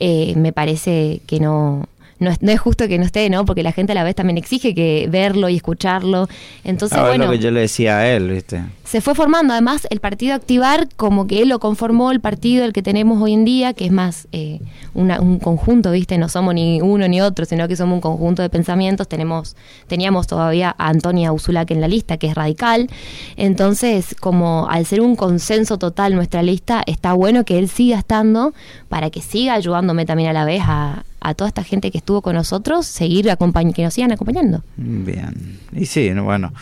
eh, 0.00 0.34
me 0.36 0.52
parece 0.52 1.20
que 1.26 1.38
no... 1.40 1.86
No 2.20 2.30
es, 2.30 2.40
no 2.42 2.52
es 2.52 2.60
justo 2.60 2.86
que 2.86 2.96
no 2.98 3.04
esté, 3.04 3.28
¿no? 3.28 3.44
Porque 3.44 3.62
la 3.62 3.72
gente 3.72 3.92
a 3.92 3.94
la 3.96 4.04
vez 4.04 4.14
también 4.14 4.38
exige 4.38 4.74
que 4.74 5.08
verlo 5.10 5.48
y 5.48 5.56
escucharlo. 5.56 6.28
Entonces, 6.62 6.96
Ah, 6.96 7.02
es 7.02 7.08
bueno 7.08 7.24
lo 7.26 7.32
que 7.32 7.38
yo 7.40 7.50
le 7.50 7.60
decía 7.60 7.98
a 7.98 8.08
él, 8.08 8.30
¿viste? 8.30 8.62
se 8.84 9.00
fue 9.00 9.14
formando. 9.16 9.52
Además, 9.54 9.88
el 9.90 9.98
partido 9.98 10.34
Activar, 10.34 10.86
como 10.96 11.26
que 11.26 11.42
él 11.42 11.48
lo 11.48 11.58
conformó 11.58 12.12
el 12.12 12.20
partido 12.20 12.64
el 12.64 12.72
que 12.72 12.82
tenemos 12.82 13.20
hoy 13.20 13.32
en 13.32 13.44
día, 13.44 13.72
que 13.72 13.86
es 13.86 13.90
más 13.92 14.28
eh, 14.30 14.60
una- 14.94 15.20
un 15.20 15.40
conjunto, 15.40 15.90
¿viste? 15.90 16.16
No 16.18 16.28
somos 16.28 16.54
ni 16.54 16.80
uno 16.80 17.08
ni 17.08 17.20
otro, 17.20 17.44
sino 17.46 17.66
que 17.66 17.74
somos 17.74 17.94
un 17.96 18.00
conjunto 18.00 18.42
de 18.42 18.50
pensamientos. 18.50 19.08
Tenemos, 19.08 19.56
teníamos 19.88 20.26
todavía 20.28 20.74
a 20.78 20.88
Antonia 20.90 21.32
Usulac 21.32 21.70
en 21.72 21.80
la 21.80 21.88
lista, 21.88 22.16
que 22.18 22.28
es 22.28 22.34
radical. 22.36 22.88
Entonces, 23.36 24.14
como 24.20 24.68
al 24.70 24.86
ser 24.86 25.00
un 25.00 25.16
consenso 25.16 25.78
total 25.78 26.14
nuestra 26.14 26.42
lista, 26.42 26.82
está 26.86 27.12
bueno 27.14 27.44
que 27.44 27.58
él 27.58 27.68
siga 27.68 27.98
estando 27.98 28.54
para 28.88 29.10
que 29.10 29.20
siga 29.20 29.54
ayudándome 29.54 30.06
también 30.06 30.30
a 30.30 30.32
la 30.32 30.44
vez 30.44 30.62
a, 30.64 31.04
a 31.24 31.34
toda 31.34 31.48
esta 31.48 31.64
gente 31.64 31.90
que 31.90 31.98
estuvo 31.98 32.22
con 32.22 32.34
nosotros, 32.34 32.86
seguir 32.86 33.24
que 33.74 33.82
nos 33.82 33.94
sigan 33.94 34.12
acompañando. 34.12 34.62
Bien. 34.76 35.58
Y 35.72 35.86
sí, 35.86 36.10
no, 36.10 36.22
bueno. 36.24 36.52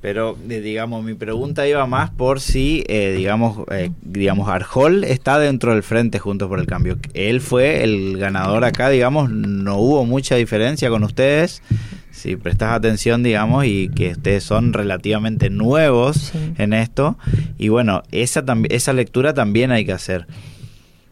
Pero, 0.00 0.36
eh, 0.50 0.60
digamos, 0.60 1.02
mi 1.02 1.14
pregunta 1.14 1.66
iba 1.66 1.86
más 1.86 2.10
por 2.10 2.42
si, 2.42 2.84
eh, 2.88 3.14
digamos, 3.16 3.66
eh, 3.70 3.90
digamos, 4.02 4.50
Arjol 4.50 5.02
está 5.02 5.38
dentro 5.38 5.72
del 5.72 5.82
frente 5.82 6.18
Juntos 6.18 6.48
por 6.48 6.60
el 6.60 6.66
Cambio. 6.66 6.98
Él 7.14 7.40
fue 7.40 7.82
el 7.82 8.18
ganador 8.18 8.64
acá, 8.64 8.90
digamos, 8.90 9.30
no 9.30 9.78
hubo 9.78 10.04
mucha 10.04 10.34
diferencia 10.36 10.90
con 10.90 11.02
ustedes. 11.04 11.62
Si 12.10 12.36
prestas 12.36 12.72
atención, 12.74 13.22
digamos, 13.22 13.64
y 13.64 13.88
que 13.88 14.10
ustedes 14.10 14.44
son 14.44 14.74
relativamente 14.74 15.48
nuevos 15.48 16.16
Sí. 16.32 16.52
en 16.58 16.74
esto. 16.74 17.16
Y 17.56 17.68
bueno, 17.70 18.02
esa, 18.12 18.44
esa 18.68 18.92
lectura 18.92 19.32
también 19.32 19.72
hay 19.72 19.86
que 19.86 19.92
hacer. 19.92 20.26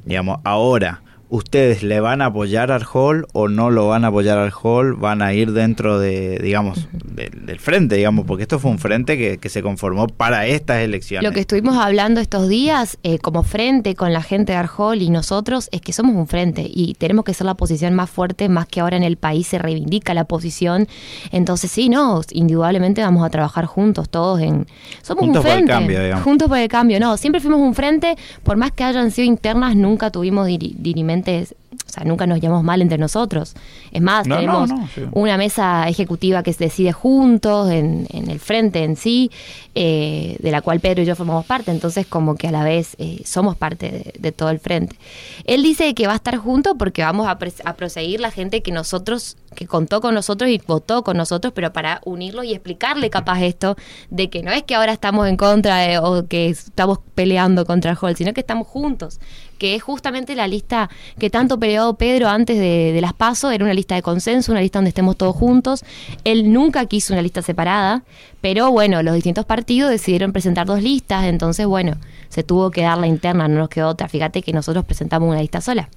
Digamos, 0.05 0.41
ahora, 0.45 1.01
¿ustedes 1.33 1.83
le 1.83 1.99
van 2.01 2.21
a 2.21 2.27
apoyar 2.27 2.71
al 2.71 2.85
Hall 2.93 3.27
o 3.33 3.49
no 3.49 3.71
lo 3.71 3.89
van 3.89 4.05
a 4.05 4.09
apoyar 4.09 4.37
al 4.37 4.53
Hall? 4.63 4.93
¿Van 4.95 5.23
a 5.23 5.33
ir 5.33 5.53
dentro 5.53 5.99
de, 5.99 6.39
digamos, 6.43 6.89
del, 6.93 7.47
del 7.47 7.59
frente, 7.59 7.97
digamos? 7.97 8.27
Porque 8.27 8.43
esto 8.43 8.59
fue 8.59 8.71
un 8.71 8.79
frente 8.79 9.17
que, 9.17 9.39
que 9.39 9.49
se 9.49 9.63
conformó 9.63 10.09
para 10.09 10.47
estas 10.47 10.83
elecciones. 10.83 11.27
Lo 11.27 11.33
que 11.35 11.41
estuvimos 11.41 11.79
hablando 11.79 12.21
estos 12.21 12.51
días 12.51 12.99
eh, 13.03 13.19
como 13.19 13.45
frente 13.45 13.95
con 13.95 14.13
la 14.13 14.23
gente 14.23 14.53
de 14.53 14.59
Arjol 14.59 15.01
y 15.01 15.09
nosotros 15.09 15.71
es 15.73 15.81
que 15.81 15.95
somos 15.95 16.15
un 16.17 16.27
frente 16.27 16.67
y 16.71 16.93
tenemos 16.95 17.25
que 17.25 17.33
ser 17.33 17.47
la 17.47 17.55
posición 17.55 17.95
más 17.95 18.11
fuerte, 18.11 18.51
más 18.51 18.67
que 18.67 18.81
ahora 18.81 18.99
en 18.99 19.03
el 19.03 19.17
país 19.17 19.47
se 19.47 19.59
reivindica 19.59 20.13
la 20.13 20.25
posición. 20.25 20.87
Entonces 21.31 21.71
sí, 21.71 21.89
no, 21.89 22.21
indudablemente 22.31 23.01
vamos 23.01 23.25
a 23.25 23.31
trabajar 23.31 23.65
juntos 23.65 24.11
todos 24.11 24.39
en... 24.41 24.67
Somos 25.01 25.23
Juntos 25.25 25.39
un 25.39 25.43
por 25.43 25.47
el 25.47 25.57
frente. 25.57 25.73
cambio, 25.73 26.03
digamos. 26.03 26.25
Juntos 26.25 26.49
por 26.49 26.59
el 26.59 26.69
cambio, 26.69 27.01
no, 27.01 27.17
siempre 27.17 27.41
fuimos 27.41 27.61
un 27.61 27.75
frente, 27.75 28.17
por 28.43 28.59
más 28.59 28.73
que 28.73 28.85
hayan 28.85 29.11
sido 29.11 29.27
internas, 29.27 29.75
nunca 29.77 30.11
tuvimos 30.11 30.47
diri- 30.47 30.75
dirimente 31.23 31.62
O 31.73 31.91
sea, 31.93 32.05
nunca 32.05 32.27
nos 32.27 32.41
llevamos 32.41 32.65
mal 32.65 32.83
entre 32.83 32.99
nosotros. 32.99 33.55
Es 33.91 34.03
más, 34.03 34.27
No, 34.27 34.37
tenemos 34.37 34.71
no, 34.71 34.89
sí. 34.95 35.03
una 35.13 35.37
mesa 35.37 35.89
ejecutiva 35.89 36.43
que 36.43 36.53
se 36.53 36.65
decide 36.65 36.93
juntos, 36.93 37.71
en, 37.71 38.07
en 38.11 38.31
el 38.31 38.41
frente 38.41 38.85
en 38.85 38.97
sí, 38.97 39.31
eh, 39.75 40.37
de 40.41 40.51
la 40.51 40.63
cual 40.63 40.81
Pedro 40.81 41.03
y 41.03 41.07
yo 41.07 41.17
formamos 41.17 41.47
parte. 41.47 41.71
Entonces, 41.71 42.07
como 42.07 42.37
que 42.37 42.49
a 42.49 42.53
la 42.53 42.65
vez 42.65 42.97
eh, 42.99 43.23
somos 43.25 43.57
parte 43.57 43.91
de, 43.91 44.15
de 44.19 44.33
todo 44.33 44.51
el 44.51 44.59
frente. 44.59 44.97
Él 45.45 45.63
dice 45.63 45.95
que 45.95 46.07
va 46.07 46.13
a 46.13 46.17
estar 46.17 46.37
junto 46.37 46.77
porque 46.77 47.03
vamos 47.03 47.27
a, 47.27 47.39
proseguir 47.75 48.21
la 48.21 48.31
gente 48.31 48.63
que 48.63 48.73
nosotros, 48.73 49.37
que 49.55 49.67
contó 49.67 50.01
con 50.01 50.15
nosotros 50.15 50.51
y 50.51 50.61
votó 50.67 51.03
con 51.03 51.17
nosotros, 51.17 51.53
pero 51.55 51.73
para 51.73 52.01
unirlos 52.05 52.45
y 52.45 52.53
explicarle 52.53 53.11
capaz 53.11 53.43
esto 53.43 53.77
de 54.11 54.31
que 54.31 54.43
no 54.43 54.51
es 54.51 54.63
que 54.63 54.75
ahora 54.75 54.93
estamos 54.93 55.29
en 55.29 55.37
contra 55.37 56.03
o 56.03 56.27
que 56.27 56.49
estamos 56.49 56.99
peleando 57.15 57.65
contra 57.65 57.95
Hall, 57.95 58.17
sino 58.17 58.33
que 58.33 58.41
estamos 58.41 58.67
juntos 58.67 59.21
que 59.63 59.77
es 59.77 59.83
justamente 59.85 60.35
la 60.35 60.49
lista 60.49 60.91
que 61.21 61.31
tanto 61.31 61.57
peleó 61.63 61.95
Pedro 61.95 62.29
antes 62.29 62.59
de, 62.59 62.91
de 62.93 63.01
las 63.01 63.13
PASO, 63.13 63.53
era 63.53 63.65
una 63.65 63.73
lista 63.73 63.95
de 63.95 64.03
consenso, 64.03 64.51
una 64.51 64.61
lista 64.61 64.81
donde 64.81 64.89
estemos 64.89 65.17
todos 65.17 65.37
juntos. 65.37 65.85
Él 66.25 66.53
nunca 66.53 66.85
quiso 66.87 67.13
una 67.13 67.23
lista 67.23 67.41
separada, 67.41 68.03
pero 68.41 68.73
bueno, 68.73 69.01
los 69.05 69.15
distintos 69.15 69.45
partidos 69.45 69.89
decidieron 69.89 70.33
presentar 70.33 70.67
dos 70.67 70.83
listas, 70.83 71.27
entonces 71.27 71.65
bueno, 71.67 71.99
se 72.31 72.43
tuvo 72.43 72.73
que 72.73 72.83
dar 72.83 72.99
la 72.99 73.07
interna, 73.07 73.47
no 73.47 73.61
nos 73.61 73.69
quedó 73.69 73.91
otra. 73.91 74.09
Fíjate 74.09 74.43
que 74.43 74.53
nosotros 74.53 74.85
presentamos 74.85 75.29
una 75.29 75.41
lista 75.41 75.61
sola. 75.61 75.89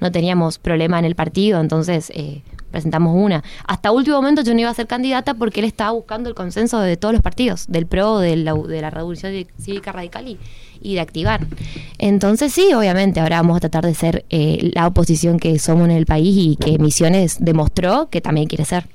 No 0.00 0.10
teníamos 0.10 0.58
problema 0.58 0.98
en 0.98 1.04
el 1.04 1.14
partido, 1.14 1.60
entonces 1.60 2.10
eh, 2.14 2.42
presentamos 2.70 3.14
una. 3.16 3.42
Hasta 3.66 3.92
último 3.92 4.16
momento 4.16 4.42
yo 4.42 4.54
no 4.54 4.60
iba 4.60 4.70
a 4.70 4.74
ser 4.74 4.86
candidata 4.86 5.34
porque 5.34 5.60
él 5.60 5.66
estaba 5.66 5.90
buscando 5.92 6.28
el 6.28 6.34
consenso 6.34 6.80
de 6.80 6.96
todos 6.96 7.12
los 7.12 7.22
partidos, 7.22 7.66
del 7.68 7.86
PRO, 7.86 8.18
de 8.18 8.36
la, 8.36 8.54
de 8.54 8.80
la 8.80 8.90
Revolución 8.90 9.32
Cívica 9.58 9.92
Radical 9.92 10.28
y, 10.28 10.38
y 10.80 10.94
de 10.94 11.00
activar. 11.00 11.46
Entonces 11.98 12.52
sí, 12.52 12.72
obviamente, 12.74 13.20
ahora 13.20 13.36
vamos 13.36 13.56
a 13.56 13.60
tratar 13.60 13.84
de 13.84 13.94
ser 13.94 14.24
eh, 14.30 14.70
la 14.74 14.86
oposición 14.86 15.38
que 15.38 15.58
somos 15.58 15.88
en 15.88 15.96
el 15.96 16.06
país 16.06 16.36
y 16.36 16.56
que 16.56 16.78
Misiones 16.78 17.36
demostró 17.40 18.08
que 18.10 18.20
también 18.20 18.46
quiere 18.46 18.64
ser. 18.64 18.86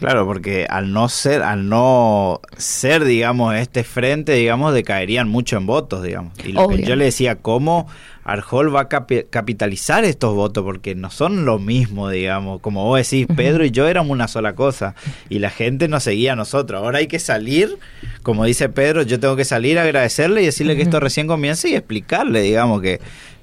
Claro, 0.00 0.24
porque 0.24 0.66
al 0.70 0.94
no 0.94 1.10
ser, 1.10 1.42
al 1.42 1.68
no 1.68 2.40
ser, 2.56 3.04
digamos, 3.04 3.54
este 3.54 3.84
frente, 3.84 4.32
digamos, 4.32 4.72
decaerían 4.72 5.28
mucho 5.28 5.58
en 5.58 5.66
votos, 5.66 6.02
digamos. 6.02 6.32
Y 6.42 6.52
lo 6.52 6.68
que 6.68 6.82
yo 6.82 6.96
le 6.96 7.04
decía, 7.04 7.34
¿cómo 7.36 7.86
Arjol 8.24 8.74
va 8.74 8.80
a 8.80 8.88
capi- 8.88 9.26
capitalizar 9.28 10.04
estos 10.04 10.34
votos? 10.34 10.64
Porque 10.64 10.94
no 10.94 11.10
son 11.10 11.44
lo 11.44 11.58
mismo, 11.58 12.08
digamos. 12.08 12.62
Como 12.62 12.82
vos 12.86 12.96
decís, 12.98 13.26
Pedro 13.36 13.62
y 13.62 13.72
yo 13.72 13.86
éramos 13.88 14.10
una 14.12 14.26
sola 14.26 14.54
cosa. 14.54 14.94
Y 15.28 15.38
la 15.38 15.50
gente 15.50 15.86
nos 15.86 16.04
seguía 16.04 16.32
a 16.32 16.36
nosotros. 16.36 16.82
Ahora 16.82 16.96
hay 17.00 17.06
que 17.06 17.18
salir, 17.18 17.76
como 18.22 18.46
dice 18.46 18.70
Pedro, 18.70 19.02
yo 19.02 19.20
tengo 19.20 19.36
que 19.36 19.44
salir 19.44 19.78
a 19.78 19.82
agradecerle 19.82 20.40
y 20.40 20.46
decirle 20.46 20.76
que 20.76 20.82
esto 20.82 20.98
recién 20.98 21.26
comienza 21.26 21.68
y 21.68 21.74
explicarle, 21.74 22.40
digamos, 22.40 22.80
que 22.80 23.00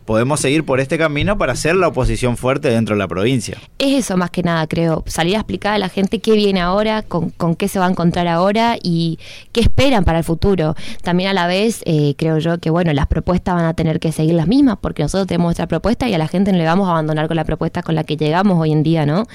podemos 0.08 0.40
seguir 0.40 0.64
por 0.64 0.80
este 0.80 0.98
camino 0.98 1.38
para 1.38 1.54
ser 1.58 1.76
la 1.76 1.90
oposición 1.90 2.38
fuerte 2.38 2.70
dentro 2.70 2.96
de 2.96 3.00
la 3.00 3.10
provincia. 3.10 3.58
Es 3.78 4.06
eso 4.06 4.16
más 4.16 4.32
que 4.32 4.42
nada, 4.42 4.66
creo, 4.66 5.04
salir 5.06 5.36
a 5.36 5.40
explicar 5.40 5.74
a 5.74 5.78
la 5.78 5.90
gente 5.90 6.20
qué 6.20 6.32
viene 6.32 6.62
ahora, 6.62 7.02
con, 7.04 7.30
con 7.32 7.56
qué 7.56 7.68
se 7.68 7.78
va 7.78 7.88
a 7.88 7.90
encontrar 7.90 8.26
ahora 8.26 8.78
y 8.82 9.20
qué 9.52 9.60
esperan 9.60 10.06
para 10.06 10.20
el 10.20 10.24
futuro. 10.24 10.76
También 11.04 11.30
a 11.30 11.34
la 11.34 11.46
vez, 11.46 11.82
eh, 11.86 12.16
creo 12.18 12.38
yo 12.38 12.58
que, 12.58 12.70
bueno, 12.70 12.94
las 12.94 13.08
propuestas 13.08 13.56
van 13.56 13.66
a 13.66 13.74
tener 13.74 14.00
que 14.00 14.14
seguir 14.14 14.36
las 14.36 14.48
mismas, 14.48 14.78
porque 14.80 15.04
nosotros 15.04 15.28
tenemos 15.28 15.48
nuestra 15.48 15.68
propuesta 15.68 16.08
y 16.08 16.14
a 16.14 16.18
la 16.18 16.30
gente 16.30 16.54
no 16.54 16.58
le 16.58 16.66
vamos 16.66 16.88
a 16.88 16.92
abandonar 16.92 17.28
con 17.28 17.36
la 17.36 17.44
propuesta 17.44 17.84
con 17.84 17.94
la 17.94 18.06
que 18.06 18.16
llegamos 18.16 18.58
hoy 18.58 18.72
en 18.72 18.84
día, 18.84 19.06
¿no? 19.06 19.26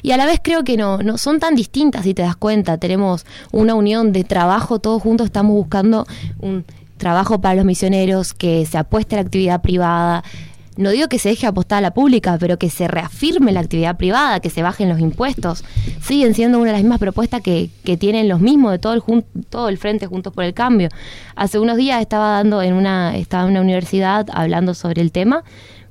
Y 0.00 0.12
a 0.12 0.16
la 0.16 0.24
vez 0.24 0.40
creo 0.42 0.64
que 0.64 0.78
no, 0.78 0.96
no 1.02 1.18
son 1.18 1.40
tan 1.40 1.54
distintas, 1.54 2.04
si 2.04 2.14
te 2.14 2.22
das 2.22 2.36
cuenta. 2.36 2.78
Tenemos 2.78 3.26
una 3.50 3.74
unión 3.74 4.12
de 4.14 4.24
trabajo, 4.24 4.78
todos 4.78 5.02
juntos 5.02 5.26
estamos 5.26 5.52
buscando 5.52 6.06
un 6.40 6.64
trabajo 7.02 7.40
para 7.40 7.56
los 7.56 7.64
misioneros, 7.64 8.32
que 8.32 8.64
se 8.64 8.78
apueste 8.78 9.16
a 9.16 9.18
la 9.18 9.22
actividad 9.22 9.60
privada. 9.60 10.22
No 10.76 10.90
digo 10.90 11.08
que 11.08 11.18
se 11.18 11.30
deje 11.30 11.48
apostar 11.48 11.78
a 11.78 11.80
la 11.80 11.92
pública, 11.92 12.36
pero 12.38 12.58
que 12.58 12.70
se 12.70 12.86
reafirme 12.86 13.50
la 13.50 13.58
actividad 13.58 13.96
privada, 13.96 14.38
que 14.38 14.50
se 14.50 14.62
bajen 14.62 14.88
los 14.88 15.00
impuestos. 15.00 15.64
Siguen 16.00 16.32
siendo 16.32 16.58
una 16.58 16.68
de 16.68 16.74
las 16.74 16.82
mismas 16.82 17.00
propuestas 17.00 17.40
que, 17.42 17.70
que 17.82 17.96
tienen 17.96 18.28
los 18.28 18.38
mismos 18.38 18.70
de 18.70 18.78
todo 18.78 18.94
el, 18.94 19.02
todo 19.50 19.68
el 19.68 19.78
frente 19.78 20.06
Juntos 20.06 20.32
por 20.32 20.44
el 20.44 20.54
Cambio. 20.54 20.90
Hace 21.34 21.58
unos 21.58 21.76
días 21.76 22.00
estaba 22.00 22.36
dando 22.36 22.62
en 22.62 22.74
una, 22.74 23.16
estaba 23.16 23.42
en 23.42 23.50
una 23.50 23.62
universidad 23.62 24.28
hablando 24.32 24.72
sobre 24.72 25.02
el 25.02 25.10
tema. 25.10 25.42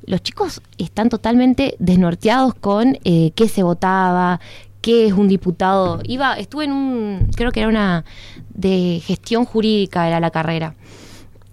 Los 0.05 0.23
chicos 0.23 0.61
están 0.77 1.09
totalmente 1.09 1.75
desnorteados 1.77 2.53
con 2.55 2.97
eh, 3.03 3.31
qué 3.35 3.49
se 3.49 3.63
votaba, 3.63 4.39
qué 4.81 5.07
es 5.07 5.13
un 5.13 5.27
diputado. 5.27 5.99
Iba, 6.03 6.37
estuve 6.37 6.65
en 6.65 6.71
un, 6.71 7.29
creo 7.35 7.51
que 7.51 7.61
era 7.61 7.69
una 7.69 8.03
de 8.53 9.01
gestión 9.05 9.45
jurídica, 9.45 10.07
era 10.07 10.19
la 10.19 10.31
carrera. 10.31 10.75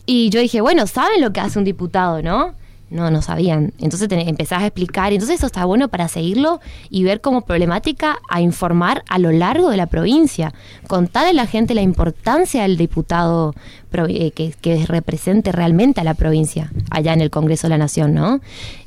Y 0.06 0.30
yo 0.30 0.40
dije, 0.40 0.60
bueno, 0.60 0.86
¿saben 0.86 1.20
lo 1.20 1.32
que 1.32 1.40
hace 1.40 1.58
un 1.58 1.64
diputado, 1.64 2.22
no? 2.22 2.54
No, 2.90 3.10
no 3.10 3.20
sabían. 3.20 3.74
Entonces 3.78 4.08
te 4.08 4.18
empezás 4.28 4.62
a 4.62 4.66
explicar. 4.66 5.12
Entonces 5.12 5.36
eso 5.36 5.46
está 5.46 5.66
bueno 5.66 5.88
para 5.88 6.08
seguirlo 6.08 6.60
y 6.88 7.04
ver 7.04 7.20
como 7.20 7.42
problemática 7.42 8.18
a 8.30 8.40
informar 8.40 9.04
a 9.10 9.18
lo 9.18 9.30
largo 9.30 9.68
de 9.68 9.76
la 9.76 9.86
provincia. 9.86 10.54
Contarle 10.86 11.30
a 11.30 11.34
la 11.34 11.46
gente 11.46 11.74
la 11.74 11.82
importancia 11.82 12.62
del 12.62 12.78
diputado 12.78 13.54
que, 13.90 14.54
que 14.60 14.86
represente 14.86 15.52
realmente 15.52 16.00
a 16.00 16.04
la 16.04 16.14
provincia 16.14 16.70
allá 16.90 17.12
en 17.12 17.20
el 17.20 17.30
Congreso 17.30 17.66
de 17.66 17.70
la 17.70 17.78
Nación, 17.78 18.14
¿no? 18.14 18.40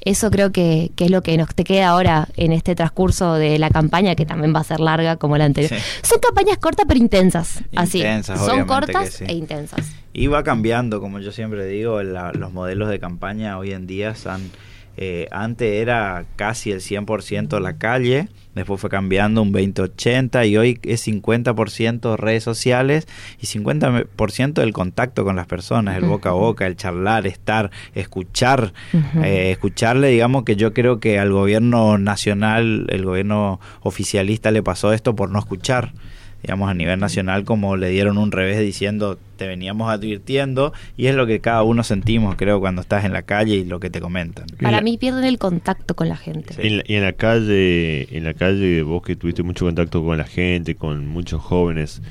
Eso 0.03 0.31
creo 0.31 0.51
que, 0.51 0.91
que 0.95 1.05
es 1.05 1.11
lo 1.11 1.21
que 1.21 1.37
nos 1.37 1.53
te 1.53 1.63
queda 1.63 1.89
ahora 1.89 2.27
en 2.37 2.51
este 2.51 2.75
transcurso 2.75 3.33
de 3.33 3.59
la 3.59 3.69
campaña, 3.69 4.15
que 4.15 4.25
también 4.25 4.53
va 4.55 4.59
a 4.59 4.63
ser 4.63 4.79
larga 4.79 5.17
como 5.17 5.37
la 5.37 5.45
anterior. 5.45 5.71
Sí. 5.71 5.77
Son 6.03 6.19
campañas 6.19 6.57
cortas 6.57 6.85
pero 6.87 6.99
intensas. 6.99 7.63
así. 7.75 7.97
Intensas, 7.99 8.39
Son 8.45 8.65
cortas 8.65 9.09
sí. 9.09 9.25
e 9.27 9.33
intensas. 9.33 9.91
Y 10.13 10.27
va 10.27 10.43
cambiando, 10.43 10.99
como 10.99 11.19
yo 11.19 11.31
siempre 11.31 11.65
digo, 11.67 12.01
la- 12.03 12.31
los 12.33 12.51
modelos 12.51 12.89
de 12.89 12.99
campaña 12.99 13.57
hoy 13.57 13.71
en 13.71 13.87
día 13.87 14.15
son... 14.15 14.51
eh, 14.97 15.27
antes 15.31 15.71
era 15.81 16.25
casi 16.35 16.71
el 16.71 16.81
100% 16.81 17.59
la 17.59 17.77
calle, 17.77 18.27
después 18.55 18.81
fue 18.81 18.89
cambiando 18.89 19.41
un 19.41 19.53
20-80 19.53 20.47
y 20.47 20.57
hoy 20.57 20.79
es 20.83 21.07
50% 21.07 22.17
redes 22.17 22.43
sociales 22.43 23.07
y 23.39 23.47
50% 23.47 24.61
el 24.61 24.73
contacto 24.73 25.23
con 25.23 25.35
las 25.35 25.47
personas, 25.47 25.97
el 25.97 26.05
boca 26.05 26.29
a 26.29 26.33
boca, 26.33 26.67
el 26.67 26.75
charlar, 26.75 27.25
estar, 27.25 27.71
escuchar, 27.95 28.73
eh, 29.23 29.51
escucharle, 29.51 30.09
digamos 30.09 30.43
que 30.43 30.55
yo 30.55 30.73
creo 30.73 30.99
que 30.99 31.19
al 31.19 31.31
gobierno 31.31 31.97
nacional, 31.97 32.87
el 32.89 33.05
gobierno 33.05 33.59
oficialista 33.81 34.51
le 34.51 34.61
pasó 34.61 34.91
esto 34.93 35.15
por 35.15 35.29
no 35.29 35.39
escuchar 35.39 35.93
digamos, 36.43 36.69
a 36.69 36.73
nivel 36.73 36.99
nacional, 36.99 37.43
como 37.43 37.77
le 37.77 37.89
dieron 37.89 38.17
un 38.17 38.31
revés 38.31 38.59
diciendo, 38.59 39.17
te 39.37 39.47
veníamos 39.47 39.89
advirtiendo, 39.91 40.73
y 40.97 41.07
es 41.07 41.15
lo 41.15 41.25
que 41.27 41.39
cada 41.39 41.63
uno 41.63 41.83
sentimos, 41.83 42.35
creo, 42.35 42.59
cuando 42.59 42.81
estás 42.81 43.05
en 43.05 43.13
la 43.13 43.21
calle 43.23 43.55
y 43.55 43.65
lo 43.65 43.79
que 43.79 43.89
te 43.89 43.99
comentan. 44.01 44.45
Para 44.61 44.81
mí 44.81 44.97
pierden 44.97 45.23
el 45.23 45.37
contacto 45.37 45.95
con 45.95 46.09
la 46.09 46.17
gente. 46.17 46.53
Sí. 46.53 46.61
En 46.63 46.77
la- 46.77 46.83
y 46.87 46.95
en 46.95 47.03
la 47.03 47.13
calle, 47.13 48.15
en 48.17 48.23
la 48.23 48.33
calle, 48.33 48.81
vos 48.83 49.01
que 49.03 49.15
tuviste 49.15 49.43
mucho 49.43 49.65
contacto 49.65 50.03
con 50.03 50.17
la 50.17 50.25
gente, 50.25 50.75
con 50.75 51.07
muchos 51.07 51.41
jóvenes, 51.41 52.01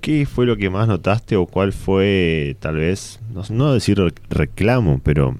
¿qué 0.00 0.26
fue 0.26 0.44
lo 0.46 0.56
que 0.56 0.68
más 0.70 0.86
notaste 0.88 1.36
o 1.36 1.46
cuál 1.46 1.72
fue, 1.72 2.56
tal 2.60 2.76
vez, 2.76 3.20
no, 3.32 3.42
no 3.50 3.72
decir 3.74 3.98
re- 3.98 4.12
reclamo, 4.28 5.00
pero 5.02 5.36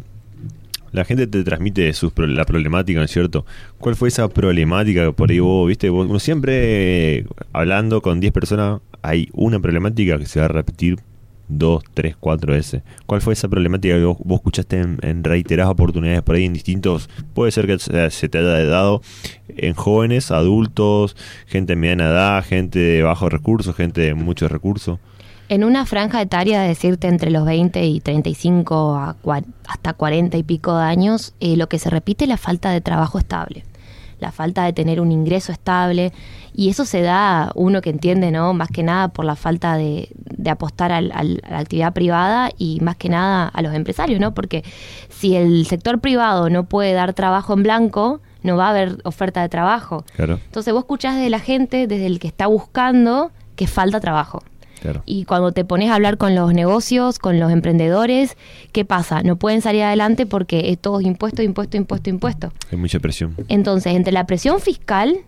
la 0.94 1.04
gente 1.04 1.26
te 1.26 1.44
transmite 1.44 1.92
sus, 1.92 2.12
pro- 2.12 2.26
la 2.26 2.44
problemática, 2.46 2.98
¿no 3.00 3.04
es 3.04 3.10
cierto? 3.10 3.44
¿Cuál 3.78 3.96
fue 3.96 4.08
esa 4.08 4.28
problemática 4.28 5.04
que 5.04 5.12
por 5.12 5.30
ahí 5.30 5.40
vos, 5.40 5.68
viste? 5.68 5.90
Vos, 5.90 6.08
uno 6.08 6.18
siempre 6.18 7.18
eh, 7.18 7.26
hablando 7.52 8.00
con 8.00 8.20
10 8.20 8.32
personas, 8.32 8.80
hay 9.02 9.28
una 9.32 9.60
problemática 9.60 10.16
que 10.18 10.26
se 10.26 10.38
va 10.40 10.46
a 10.46 10.48
repetir 10.48 10.96
dos, 11.46 11.84
tres, 11.92 12.16
cuatro 12.18 12.54
veces. 12.54 12.82
¿Cuál 13.04 13.20
fue 13.20 13.34
esa 13.34 13.48
problemática 13.48 13.96
que 13.96 14.04
vos, 14.04 14.16
vos 14.24 14.36
escuchaste 14.36 14.78
en, 14.80 14.98
en 15.02 15.22
reiteradas 15.24 15.72
oportunidades 15.72 16.22
por 16.22 16.36
ahí 16.36 16.44
en 16.44 16.54
distintos? 16.54 17.10
Puede 17.34 17.50
ser 17.52 17.66
que 17.66 17.78
se, 17.78 18.10
se 18.10 18.28
te 18.30 18.38
haya 18.38 18.64
dado 18.64 19.02
en 19.48 19.74
jóvenes, 19.74 20.30
adultos, 20.30 21.16
gente 21.46 21.72
de 21.72 21.76
mediana 21.76 22.04
edad, 22.06 22.44
gente 22.44 22.78
de 22.78 23.02
bajos 23.02 23.30
recursos, 23.32 23.76
gente 23.76 24.00
de 24.00 24.14
muchos 24.14 24.50
recursos. 24.50 24.98
En 25.48 25.62
una 25.62 25.84
franja 25.84 26.22
etaria, 26.22 26.60
de 26.62 26.68
decirte 26.68 27.06
entre 27.06 27.30
los 27.30 27.44
20 27.44 27.84
y 27.84 28.00
35 28.00 28.94
a 28.96 29.16
hasta 29.68 29.92
40 29.92 30.36
y 30.38 30.42
pico 30.42 30.76
de 30.76 30.84
años, 30.84 31.34
eh, 31.40 31.56
lo 31.56 31.68
que 31.68 31.78
se 31.78 31.90
repite 31.90 32.24
es 32.24 32.28
la 32.30 32.38
falta 32.38 32.70
de 32.70 32.80
trabajo 32.80 33.18
estable, 33.18 33.64
la 34.20 34.32
falta 34.32 34.64
de 34.64 34.72
tener 34.72 35.00
un 35.02 35.12
ingreso 35.12 35.52
estable, 35.52 36.12
y 36.54 36.70
eso 36.70 36.86
se 36.86 37.02
da, 37.02 37.50
uno 37.56 37.82
que 37.82 37.90
entiende, 37.90 38.30
¿no? 38.30 38.54
Más 38.54 38.68
que 38.68 38.82
nada 38.82 39.08
por 39.08 39.24
la 39.26 39.36
falta 39.36 39.76
de, 39.76 40.08
de 40.14 40.50
apostar 40.50 40.92
al- 40.92 41.12
al- 41.14 41.42
a 41.46 41.50
la 41.50 41.58
actividad 41.58 41.92
privada 41.92 42.48
y 42.56 42.80
más 42.80 42.96
que 42.96 43.08
nada 43.10 43.46
a 43.48 43.60
los 43.62 43.74
empresarios, 43.74 44.20
¿no? 44.20 44.32
Porque 44.32 44.64
si 45.10 45.36
el 45.36 45.66
sector 45.66 46.00
privado 46.00 46.48
no 46.48 46.64
puede 46.64 46.92
dar 46.94 47.12
trabajo 47.12 47.52
en 47.52 47.62
blanco, 47.64 48.20
no 48.42 48.56
va 48.56 48.68
a 48.68 48.70
haber 48.70 48.98
oferta 49.04 49.42
de 49.42 49.48
trabajo. 49.50 50.04
Claro, 50.16 50.38
Entonces 50.46 50.72
vos 50.72 50.82
escuchás 50.84 51.16
de 51.16 51.28
la 51.28 51.38
gente, 51.40 51.86
desde 51.86 52.06
el 52.06 52.18
que 52.18 52.28
está 52.28 52.46
buscando, 52.46 53.30
que 53.56 53.66
falta 53.66 54.00
trabajo. 54.00 54.42
Claro. 54.80 55.02
Y 55.06 55.24
cuando 55.24 55.52
te 55.52 55.64
pones 55.64 55.90
a 55.90 55.94
hablar 55.94 56.18
con 56.18 56.34
los 56.34 56.52
negocios, 56.52 57.18
con 57.18 57.38
los 57.38 57.50
emprendedores, 57.52 58.36
¿qué 58.72 58.84
pasa? 58.84 59.22
No 59.22 59.36
pueden 59.36 59.62
salir 59.62 59.82
adelante 59.82 60.26
porque 60.26 60.70
es 60.70 60.78
todo 60.78 61.00
impuesto, 61.00 61.42
impuesto, 61.42 61.76
impuesto, 61.76 62.10
impuesto. 62.10 62.52
Hay 62.70 62.78
mucha 62.78 63.00
presión. 63.00 63.34
Entonces, 63.48 63.94
entre 63.94 64.12
la 64.12 64.26
presión 64.26 64.60
fiscal 64.60 65.18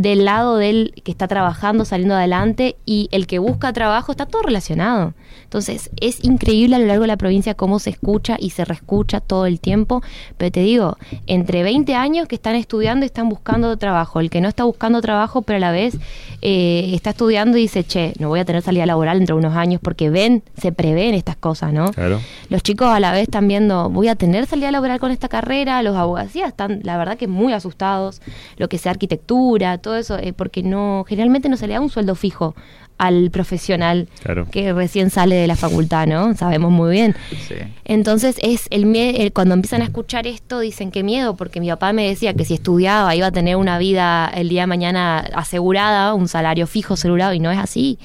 del 0.00 0.24
lado 0.24 0.56
del 0.56 0.94
que 1.04 1.10
está 1.10 1.28
trabajando, 1.28 1.84
saliendo 1.84 2.14
adelante, 2.14 2.76
y 2.86 3.08
el 3.12 3.26
que 3.26 3.38
busca 3.38 3.72
trabajo, 3.72 4.12
está 4.12 4.24
todo 4.26 4.42
relacionado. 4.42 5.12
Entonces, 5.44 5.90
es 6.00 6.24
increíble 6.24 6.76
a 6.76 6.78
lo 6.78 6.86
largo 6.86 7.02
de 7.02 7.08
la 7.08 7.16
provincia 7.16 7.54
cómo 7.54 7.78
se 7.78 7.90
escucha 7.90 8.36
y 8.38 8.50
se 8.50 8.64
reescucha 8.64 9.20
todo 9.20 9.46
el 9.46 9.60
tiempo, 9.60 10.02
pero 10.38 10.50
te 10.50 10.60
digo, 10.60 10.96
entre 11.26 11.62
20 11.62 11.94
años 11.94 12.28
que 12.28 12.36
están 12.36 12.54
estudiando 12.54 13.04
y 13.04 13.08
están 13.08 13.28
buscando 13.28 13.76
trabajo, 13.76 14.20
el 14.20 14.30
que 14.30 14.40
no 14.40 14.48
está 14.48 14.64
buscando 14.64 15.00
trabajo, 15.02 15.42
pero 15.42 15.58
a 15.58 15.60
la 15.60 15.72
vez 15.72 15.98
eh, 16.40 16.92
está 16.94 17.10
estudiando 17.10 17.58
y 17.58 17.62
dice, 17.62 17.84
che, 17.84 18.14
no 18.18 18.28
voy 18.28 18.40
a 18.40 18.44
tener 18.44 18.62
salida 18.62 18.86
laboral 18.86 19.18
entre 19.18 19.34
unos 19.34 19.54
años 19.54 19.80
porque 19.82 20.08
ven, 20.08 20.42
se 20.56 20.72
prevén 20.72 21.14
estas 21.14 21.36
cosas, 21.36 21.72
¿no? 21.72 21.90
Claro. 21.90 22.20
Los 22.48 22.62
chicos 22.62 22.88
a 22.88 23.00
la 23.00 23.12
vez 23.12 23.22
están 23.22 23.46
viendo, 23.48 23.90
voy 23.90 24.08
a 24.08 24.14
tener 24.14 24.46
salida 24.46 24.70
laboral 24.70 24.98
con 24.98 25.10
esta 25.10 25.28
carrera, 25.28 25.82
los 25.82 25.96
abogacías 25.96 26.48
están, 26.48 26.80
la 26.84 26.96
verdad 26.96 27.18
que 27.18 27.28
muy 27.28 27.52
asustados, 27.52 28.22
lo 28.56 28.68
que 28.68 28.78
sea 28.78 28.92
arquitectura, 28.92 29.78
todo 29.78 29.89
eso, 29.96 30.18
eh, 30.18 30.32
porque 30.32 30.62
no, 30.62 31.04
generalmente 31.08 31.48
no 31.48 31.56
se 31.56 31.66
le 31.66 31.74
da 31.74 31.80
un 31.80 31.90
sueldo 31.90 32.14
fijo 32.14 32.54
al 32.98 33.30
profesional 33.30 34.08
Claro. 34.22 34.46
que 34.50 34.74
recién 34.74 35.08
sale 35.08 35.34
de 35.34 35.46
la 35.46 35.56
facultad, 35.56 36.06
¿no? 36.06 36.34
Sabemos 36.36 36.70
muy 36.70 36.92
bien. 36.92 37.16
Sí. 37.48 37.54
Entonces 37.86 38.36
es 38.42 38.66
el 38.68 38.84
miedo, 38.84 39.18
cuando 39.32 39.54
empiezan 39.54 39.80
a 39.80 39.84
escuchar 39.84 40.26
esto 40.26 40.60
dicen 40.60 40.90
qué 40.90 41.02
miedo, 41.02 41.34
porque 41.34 41.60
mi 41.60 41.68
papá 41.70 41.94
me 41.94 42.06
decía 42.06 42.34
que 42.34 42.44
si 42.44 42.52
estudiaba 42.52 43.14
iba 43.16 43.28
a 43.28 43.32
tener 43.32 43.56
una 43.56 43.78
vida 43.78 44.30
el 44.34 44.50
día 44.50 44.62
de 44.62 44.66
mañana 44.66 45.20
asegurada, 45.34 46.12
un 46.12 46.28
salario 46.28 46.66
fijo 46.66 46.92
asegurado, 46.92 47.32
y 47.32 47.40
no 47.40 47.50
es 47.50 47.58
así. 47.58 47.98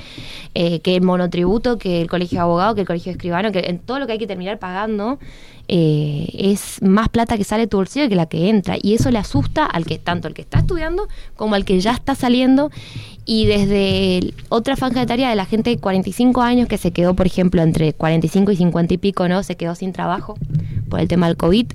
Eh, 0.54 0.80
que 0.80 0.96
el 0.96 1.02
monotributo, 1.02 1.78
que 1.78 2.02
el 2.02 2.08
colegio 2.10 2.38
de 2.38 2.44
abogado, 2.44 2.74
que 2.76 2.82
el 2.82 2.88
colegio 2.88 3.12
de 3.12 3.18
escribano, 3.18 3.52
que 3.52 3.60
en 3.68 3.80
todo 3.80 4.00
lo 4.00 4.08
que 4.08 4.14
hay 4.14 4.20
que 4.20 4.28
terminar 4.28 4.60
pagando, 4.60 5.20
eh, 5.68 6.28
es 6.38 6.82
más 6.82 7.10
plata 7.10 7.38
que 7.38 7.44
sale 7.44 7.64
de 7.64 7.68
tu 7.68 7.78
bolsillo 7.78 8.08
que 8.10 8.16
la 8.16 8.26
que 8.28 8.50
entra. 8.50 8.78
Y 8.82 8.94
eso 8.94 9.12
le 9.12 9.18
asusta 9.18 9.66
al 9.66 9.86
que, 9.86 9.98
tanto 9.98 10.28
al 10.28 10.34
que 10.34 10.42
está 10.42 10.60
estudiando 10.60 11.08
como 11.36 11.56
al 11.56 11.66
que 11.66 11.80
ya 11.80 11.92
está 11.92 12.16
saliendo. 12.16 12.72
Y 13.26 13.48
desde 13.48 14.34
otra 14.50 14.76
franja 14.76 15.02
etaria 15.02 15.30
de 15.30 15.36
la 15.36 15.46
gente 15.46 15.72
de 15.72 15.78
45 15.78 16.42
años 16.42 16.68
que 16.68 16.78
se 16.78 16.92
quedó, 16.92 17.16
por 17.16 17.26
ejemplo, 17.26 17.62
entre 17.62 17.94
45 17.94 18.52
y 18.52 18.56
50 18.58 18.94
y 18.94 18.98
pico, 18.98 19.28
¿no? 19.28 19.42
Se 19.44 19.56
quedó 19.56 19.74
sin 19.76 19.94
trabajo 19.94 20.38
por 20.90 21.00
el 21.00 21.08
tema 21.08 21.28
del 21.28 21.38
COVID. 21.38 21.68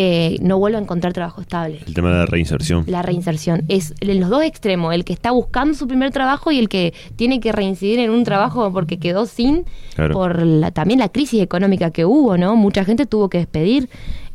Eh, 0.00 0.36
no 0.42 0.58
vuelve 0.58 0.78
a 0.78 0.80
encontrar 0.80 1.12
trabajo 1.12 1.40
estable. 1.40 1.80
El 1.84 1.92
tema 1.92 2.12
de 2.12 2.18
la 2.18 2.26
reinserción. 2.26 2.84
La 2.86 3.02
reinserción 3.02 3.64
es 3.66 3.94
en 4.00 4.20
los 4.20 4.30
dos 4.30 4.44
extremos, 4.44 4.94
el 4.94 5.04
que 5.04 5.12
está 5.12 5.32
buscando 5.32 5.74
su 5.74 5.88
primer 5.88 6.12
trabajo 6.12 6.52
y 6.52 6.58
el 6.60 6.68
que 6.68 6.94
tiene 7.16 7.40
que 7.40 7.50
reincidir 7.50 7.98
en 7.98 8.10
un 8.10 8.22
trabajo 8.22 8.72
porque 8.72 8.98
quedó 8.98 9.26
sin 9.26 9.64
Claro. 9.96 10.14
por 10.14 10.42
la- 10.46 10.70
también 10.70 11.00
la 11.00 11.08
crisis 11.08 11.42
económica 11.42 11.90
que 11.90 12.04
hubo, 12.04 12.36
¿no? 12.38 12.54
Mucha 12.54 12.84
gente 12.84 13.06
tuvo 13.06 13.28
que 13.28 13.38
despedir. 13.38 13.88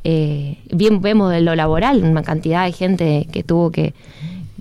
eh, 0.06 0.58
bien 0.70 1.02
vemos 1.02 1.32
de 1.32 1.40
lo 1.40 1.56
laboral, 1.56 2.04
una 2.04 2.24
cantidad 2.24 2.66
de 2.66 2.74
gente 2.74 3.26
que 3.32 3.42
tuvo 3.42 3.72
que 3.72 3.94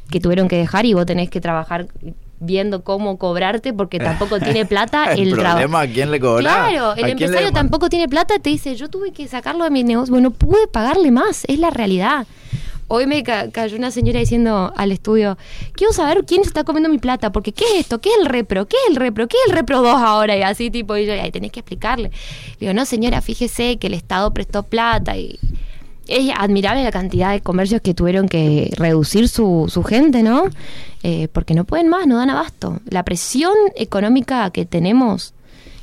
que 0.09 0.21
tuvieron 0.21 0.47
que 0.47 0.57
dejar 0.57 0.85
y 0.87 0.93
vos 0.95 1.05
tenés 1.07 1.31
que 1.31 1.41
trabajar 1.41 1.89
viendo 2.45 2.83
cómo 2.83 3.19
cobrarte 3.19 3.73
porque 3.73 3.99
tampoco 3.99 4.39
tiene 4.41 4.65
plata 4.67 5.13
el 5.13 5.29
el, 5.29 5.35
trabajo. 5.35 5.53
problema 5.59 5.81
a 5.81 5.87
quién 5.87 6.11
le 6.11 6.21
cobra. 6.21 6.41
Claro, 6.43 6.95
el 6.97 7.11
empresario 7.11 7.53
tampoco 7.53 7.89
tiene 7.89 8.09
plata, 8.09 8.39
te 8.39 8.51
dice, 8.51 8.75
yo 8.77 8.89
tuve 8.91 9.13
que 9.13 9.29
sacarlo 9.29 9.65
de 9.65 9.71
mi 9.71 9.85
negocio, 9.85 10.13
bueno, 10.13 10.31
pude 10.31 10.67
pagarle 10.67 11.11
más, 11.11 11.45
es 11.49 11.59
la 11.59 11.71
realidad. 11.71 12.27
Hoy 12.89 13.07
me 13.07 13.23
ca- 13.23 13.51
cayó 13.51 13.77
una 13.79 13.91
señora 13.91 14.19
diciendo 14.21 14.71
al 14.77 14.93
estudio, 14.93 15.39
quiero 15.73 15.95
saber 15.95 16.25
quién 16.27 16.43
está 16.43 16.63
comiendo 16.65 16.91
mi 16.91 16.99
plata, 16.99 17.33
porque 17.33 17.53
¿qué 17.53 17.65
es 17.65 17.81
esto? 17.81 18.01
¿Qué 18.03 18.11
es 18.11 18.17
el 18.21 18.27
repro? 18.27 18.67
¿Qué 18.67 18.77
es 18.85 18.91
el 18.91 18.97
repro? 18.97 19.29
¿Qué 19.29 19.37
es 19.39 19.51
el 19.51 19.57
repro 19.57 19.81
2 19.81 19.95
ahora? 20.03 20.37
Y 20.37 20.43
así 20.43 20.71
tipo, 20.71 20.95
y 20.99 21.07
yo, 21.07 21.15
ahí 21.15 21.31
tenés 21.31 21.53
que 21.53 21.61
explicarle. 21.61 22.11
Le 22.11 22.57
digo, 22.61 22.75
no 22.75 22.85
señora, 22.85 23.23
fíjese 23.23 23.79
que 23.79 23.87
el 23.87 23.95
Estado 23.95 24.35
prestó 24.35 24.63
plata 24.65 25.17
y 25.17 25.39
es 26.13 26.31
admirable 26.37 26.85
la 26.85 26.93
cantidad 26.93 27.33
de 27.33 27.41
comercios 27.41 27.81
que 27.81 27.95
tuvieron 27.95 28.29
que 28.29 28.71
reducir 28.77 29.29
su, 29.29 29.67
su 29.69 29.83
gente, 29.83 30.23
¿no? 30.23 30.45
Eh, 31.03 31.29
porque 31.33 31.55
no 31.55 31.65
pueden 31.65 31.89
más, 31.89 32.07
no 32.07 32.17
dan 32.17 32.31
abasto. 32.31 32.81
La 32.89 33.03
presión 33.03 33.55
económica 33.77 34.51
que 34.51 34.67
tenemos 34.67 35.35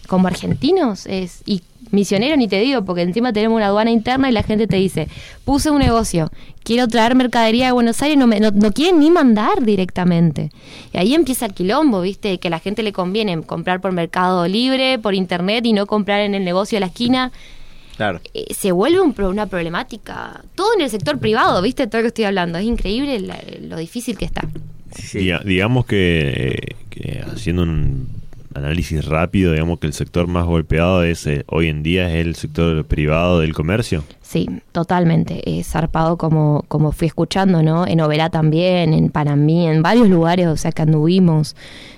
como 0.07 0.27
argentinos 0.27 1.05
es, 1.07 1.41
y 1.45 1.61
misionero 1.91 2.37
ni 2.37 2.47
te 2.47 2.59
digo, 2.59 2.83
porque 2.85 3.01
encima 3.01 3.33
tenemos 3.33 3.55
una 3.55 3.67
aduana 3.67 3.91
interna 3.91 4.29
y 4.29 4.31
la 4.31 4.43
gente 4.43 4.67
te 4.67 4.75
dice, 4.75 5.07
puse 5.45 5.71
un 5.71 5.79
negocio, 5.79 6.29
quiero 6.63 6.87
traer 6.87 7.15
mercadería 7.15 7.67
de 7.67 7.71
Buenos 7.71 8.01
Aires, 8.01 8.17
no, 8.17 8.27
me, 8.27 8.39
no, 8.39 8.51
no 8.51 8.71
quieren 8.71 8.99
ni 8.99 9.09
mandar 9.09 9.63
directamente. 9.63 10.51
Y 10.93 10.97
ahí 10.97 11.15
empieza 11.15 11.47
el 11.47 11.53
quilombo, 11.53 12.01
¿viste? 12.01 12.37
Que 12.39 12.47
a 12.47 12.51
la 12.51 12.59
gente 12.59 12.83
le 12.83 12.93
conviene 12.93 13.41
comprar 13.43 13.81
por 13.81 13.91
Mercado 13.91 14.47
Libre, 14.47 14.99
por 14.99 15.15
Internet 15.15 15.65
y 15.65 15.73
no 15.73 15.87
comprar 15.87 16.21
en 16.21 16.35
el 16.35 16.43
negocio 16.43 16.75
de 16.75 16.81
la 16.81 16.87
esquina 16.87 17.31
Claro. 17.99 18.21
eh, 18.33 18.53
se 18.53 18.71
vuelve 18.71 19.01
un 19.01 19.11
pro- 19.13 19.29
una 19.29 19.45
problemática. 19.47 20.41
Todo 20.55 20.69
en 20.75 20.81
el 20.81 20.89
sector 20.89 21.19
privado, 21.19 21.61
¿viste? 21.61 21.85
Todo 21.85 21.97
lo 21.99 22.03
que 22.03 22.07
estoy 22.07 22.23
hablando. 22.23 22.57
Es 22.57 22.63
increíble 22.65 23.19
la- 23.19 23.43
lo 23.61 23.75
difícil 23.77 24.17
que 24.17 24.23
está. 24.23 24.41
Sí. 24.95 25.19
Diga- 25.19 25.43
digamos 25.43 25.85
que, 25.85 26.75
que 26.89 27.23
haciendo 27.29 27.63
un 27.63 28.07
análisis 28.55 29.05
rápido, 29.05 29.51
digamos 29.51 29.79
que 29.79 29.87
el 29.87 29.93
sector 29.93 30.27
más 30.27 30.45
golpeado 30.45 31.03
es 31.03 31.27
eh, 31.27 31.43
hoy 31.47 31.67
en 31.67 31.83
día 31.83 32.09
es 32.09 32.25
el 32.25 32.35
sector 32.35 32.83
privado 32.85 33.39
del 33.41 33.53
comercio. 33.53 34.03
Sí, 34.21 34.47
totalmente. 34.71 35.59
Es 35.59 35.67
zarpado 35.67 36.17
como, 36.17 36.63
como 36.67 36.91
fui 36.91 37.07
escuchando, 37.07 37.61
¿no? 37.63 37.85
En 37.85 37.99
Oberá 38.01 38.29
también, 38.29 38.93
en 38.93 39.09
Panamí, 39.09 39.67
en 39.67 39.81
varios 39.81 40.07
lugares, 40.09 40.47
o 40.47 40.55
sea, 40.57 40.71
que 40.71 40.81
anduvimos. 40.83 41.55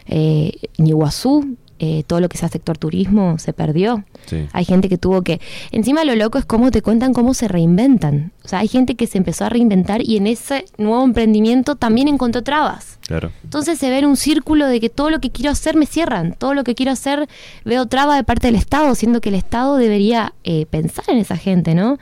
Eh, 0.08 0.52
en 0.78 0.88
Iguazú, 0.88 1.56
eh, 1.84 2.04
todo 2.06 2.20
lo 2.20 2.30
que 2.30 2.38
sea 2.38 2.48
sector 2.48 2.78
turismo 2.78 3.40
se 3.40 3.54
perdió. 3.54 4.04
Sí. 4.28 4.48
Hay 4.54 4.66
gente 4.66 4.88
que 4.88 5.00
tuvo 5.00 5.24
que... 5.24 5.42
Encima 5.72 6.06
lo 6.06 6.16
loco 6.16 6.38
es 6.38 6.46
cómo 6.46 6.70
te 6.70 6.84
cuentan 6.84 7.12
cómo 7.12 7.34
se 7.34 7.48
reinventan. 7.48 8.32
O 8.46 8.48
sea, 8.48 8.60
hay 8.60 8.68
gente 8.68 8.94
que 8.94 9.08
se 9.08 9.18
empezó 9.18 9.46
a 9.46 9.50
reinventar 9.50 10.04
y 10.04 10.18
en 10.18 10.28
ese 10.28 10.66
nuevo 10.78 11.04
emprendimiento 11.04 11.76
también 11.76 12.08
encontró 12.08 12.44
trabas. 12.44 13.00
Claro. 13.08 13.32
Entonces 13.44 13.80
se 13.80 13.90
ve 13.90 13.98
en 13.98 14.06
un 14.06 14.16
círculo 14.16 14.68
de 14.68 14.80
que 14.80 14.90
todo 14.90 15.10
lo 15.10 15.20
que 15.20 15.32
quiero 15.32 15.50
hacer 15.50 15.76
me 15.76 15.88
cierran, 15.88 16.34
todo 16.34 16.54
lo 16.54 16.64
que 16.64 16.76
quiero 16.76 16.92
hacer 16.92 17.28
veo 17.66 17.88
traba 17.88 18.16
de 18.16 18.24
parte 18.24 18.46
del 18.46 18.58
Estado, 18.58 18.94
siendo 18.94 19.20
que 19.20 19.30
el 19.30 19.36
Estado 19.36 19.78
debería 19.78 20.36
eh, 20.44 20.68
pensar 20.68 21.06
en 21.08 21.18
esa 21.18 21.36
gente, 21.36 21.74
¿no? 21.74 21.98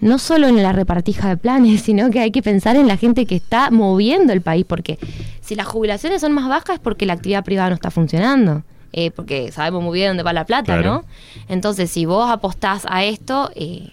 No 0.00 0.18
solo 0.18 0.48
en 0.48 0.60
la 0.60 0.72
repartija 0.72 1.28
de 1.28 1.36
planes, 1.36 1.82
sino 1.84 2.10
que 2.10 2.18
hay 2.18 2.32
que 2.32 2.42
pensar 2.42 2.74
en 2.74 2.88
la 2.88 2.96
gente 2.96 3.24
que 3.24 3.36
está 3.36 3.70
moviendo 3.70 4.32
el 4.32 4.40
país, 4.40 4.64
porque 4.66 4.98
si 5.40 5.54
las 5.54 5.68
jubilaciones 5.68 6.22
son 6.22 6.32
más 6.32 6.48
bajas 6.48 6.74
es 6.74 6.80
porque 6.80 7.06
la 7.06 7.12
actividad 7.12 7.44
privada 7.44 7.68
no 7.68 7.76
está 7.76 7.92
funcionando, 7.92 8.64
eh, 8.92 9.10
porque 9.10 9.52
sabemos 9.52 9.82
muy 9.82 9.98
bien 9.98 10.10
dónde 10.10 10.22
va 10.22 10.32
la 10.32 10.44
plata, 10.46 10.74
Claro. 10.74 10.94
¿no? 10.94 11.04
Entonces 11.48 11.90
si 11.90 12.06
vos 12.06 12.30
apostás 12.30 12.86
a 12.88 13.04
esto... 13.04 13.50
Eh, 13.54 13.90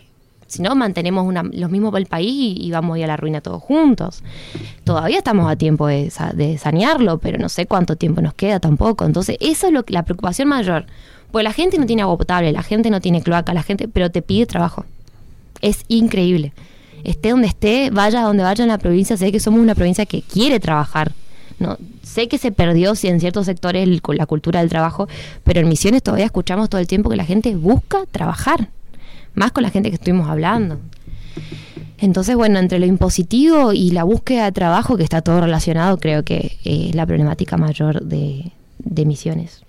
si 0.49 0.61
no, 0.61 0.75
mantenemos 0.75 1.25
una, 1.25 1.43
los 1.43 1.69
mismos 1.69 1.91
para 1.91 1.99
el 1.99 2.05
país 2.05 2.31
y, 2.31 2.65
y 2.65 2.71
vamos 2.71 2.95
a 2.95 2.99
ir 2.99 3.03
a 3.03 3.07
la 3.07 3.17
ruina 3.17 3.41
todos 3.41 3.61
juntos. 3.61 4.23
Todavía 4.85 5.17
estamos 5.17 5.51
a 5.51 5.57
tiempo 5.57 5.87
de, 5.87 6.09
de 6.35 6.57
sanearlo, 6.57 7.17
pero 7.17 7.37
no 7.37 7.49
sé 7.49 7.65
cuánto 7.65 7.97
tiempo 7.97 8.21
nos 8.21 8.33
queda 8.33 8.61
tampoco. 8.61 9.03
Entonces, 9.03 9.35
eso 9.41 9.67
es 9.67 9.73
lo 9.73 9.83
que, 9.83 9.91
la 9.91 10.03
preocupación 10.03 10.47
mayor. 10.47 10.85
Pues 11.33 11.43
la 11.43 11.51
gente 11.51 11.77
no 11.77 11.85
tiene 11.85 12.03
agua 12.03 12.17
potable, 12.17 12.53
la 12.53 12.63
gente 12.63 12.89
no 12.89 13.01
tiene 13.01 13.21
cloaca, 13.21 13.53
la 13.53 13.61
gente, 13.61 13.89
pero 13.89 14.09
te 14.09 14.21
pide 14.21 14.45
trabajo. 14.45 14.85
Es 15.59 15.83
increíble. 15.89 16.53
Esté 17.03 17.31
donde 17.31 17.47
esté, 17.47 17.89
vaya 17.91 18.21
a 18.21 18.23
donde 18.23 18.43
vaya 18.43 18.63
en 18.63 18.69
la 18.69 18.77
provincia, 18.77 19.17
sé 19.17 19.33
que 19.33 19.41
somos 19.41 19.59
una 19.59 19.75
provincia 19.75 20.05
que 20.05 20.21
quiere 20.21 20.61
trabajar. 20.61 21.11
No, 21.59 21.77
sé 22.03 22.27
que 22.27 22.37
se 22.37 22.51
perdió 22.51 22.93
sí, 22.95 23.07
en 23.07 23.19
ciertos 23.19 23.45
sectores 23.47 23.83
el- 23.83 24.01
la 24.15 24.25
cultura 24.27 24.59
del 24.59 24.69
trabajo, 24.69 25.07
pero 25.43 25.59
en 25.59 25.67
Misiones 25.69 26.03
todavía 26.03 26.25
escuchamos 26.25 26.69
todo 26.69 26.79
el 26.79 26.87
tiempo 26.87 27.09
que 27.09 27.15
la 27.15 27.25
gente 27.25 27.55
busca 27.55 28.05
trabajar 28.11 28.69
más 29.33 29.51
con 29.51 29.63
la 29.63 29.69
gente 29.71 29.89
que 29.89 29.95
estuvimos 29.95 30.29
hablando. 30.29 30.79
Entonces, 31.99 32.35
bueno, 32.35 32.59
entre 32.59 32.77
lo 32.79 32.85
impositivo 32.85 33.73
y 33.73 33.89
la 33.91 34.03
búsqueda 34.03 34.45
de 34.45 34.51
trabajo, 34.51 34.97
que 34.97 35.03
está 35.03 35.21
todo 35.21 35.41
relacionado, 35.41 35.97
creo 35.97 36.23
que 36.23 36.57
eh, 36.63 36.87
es 36.89 36.95
la 36.95 37.05
problemática 37.07 37.57
mayor 37.57 38.03
de, 38.03 38.51
de 38.77 39.05
Misiones. 39.05 39.61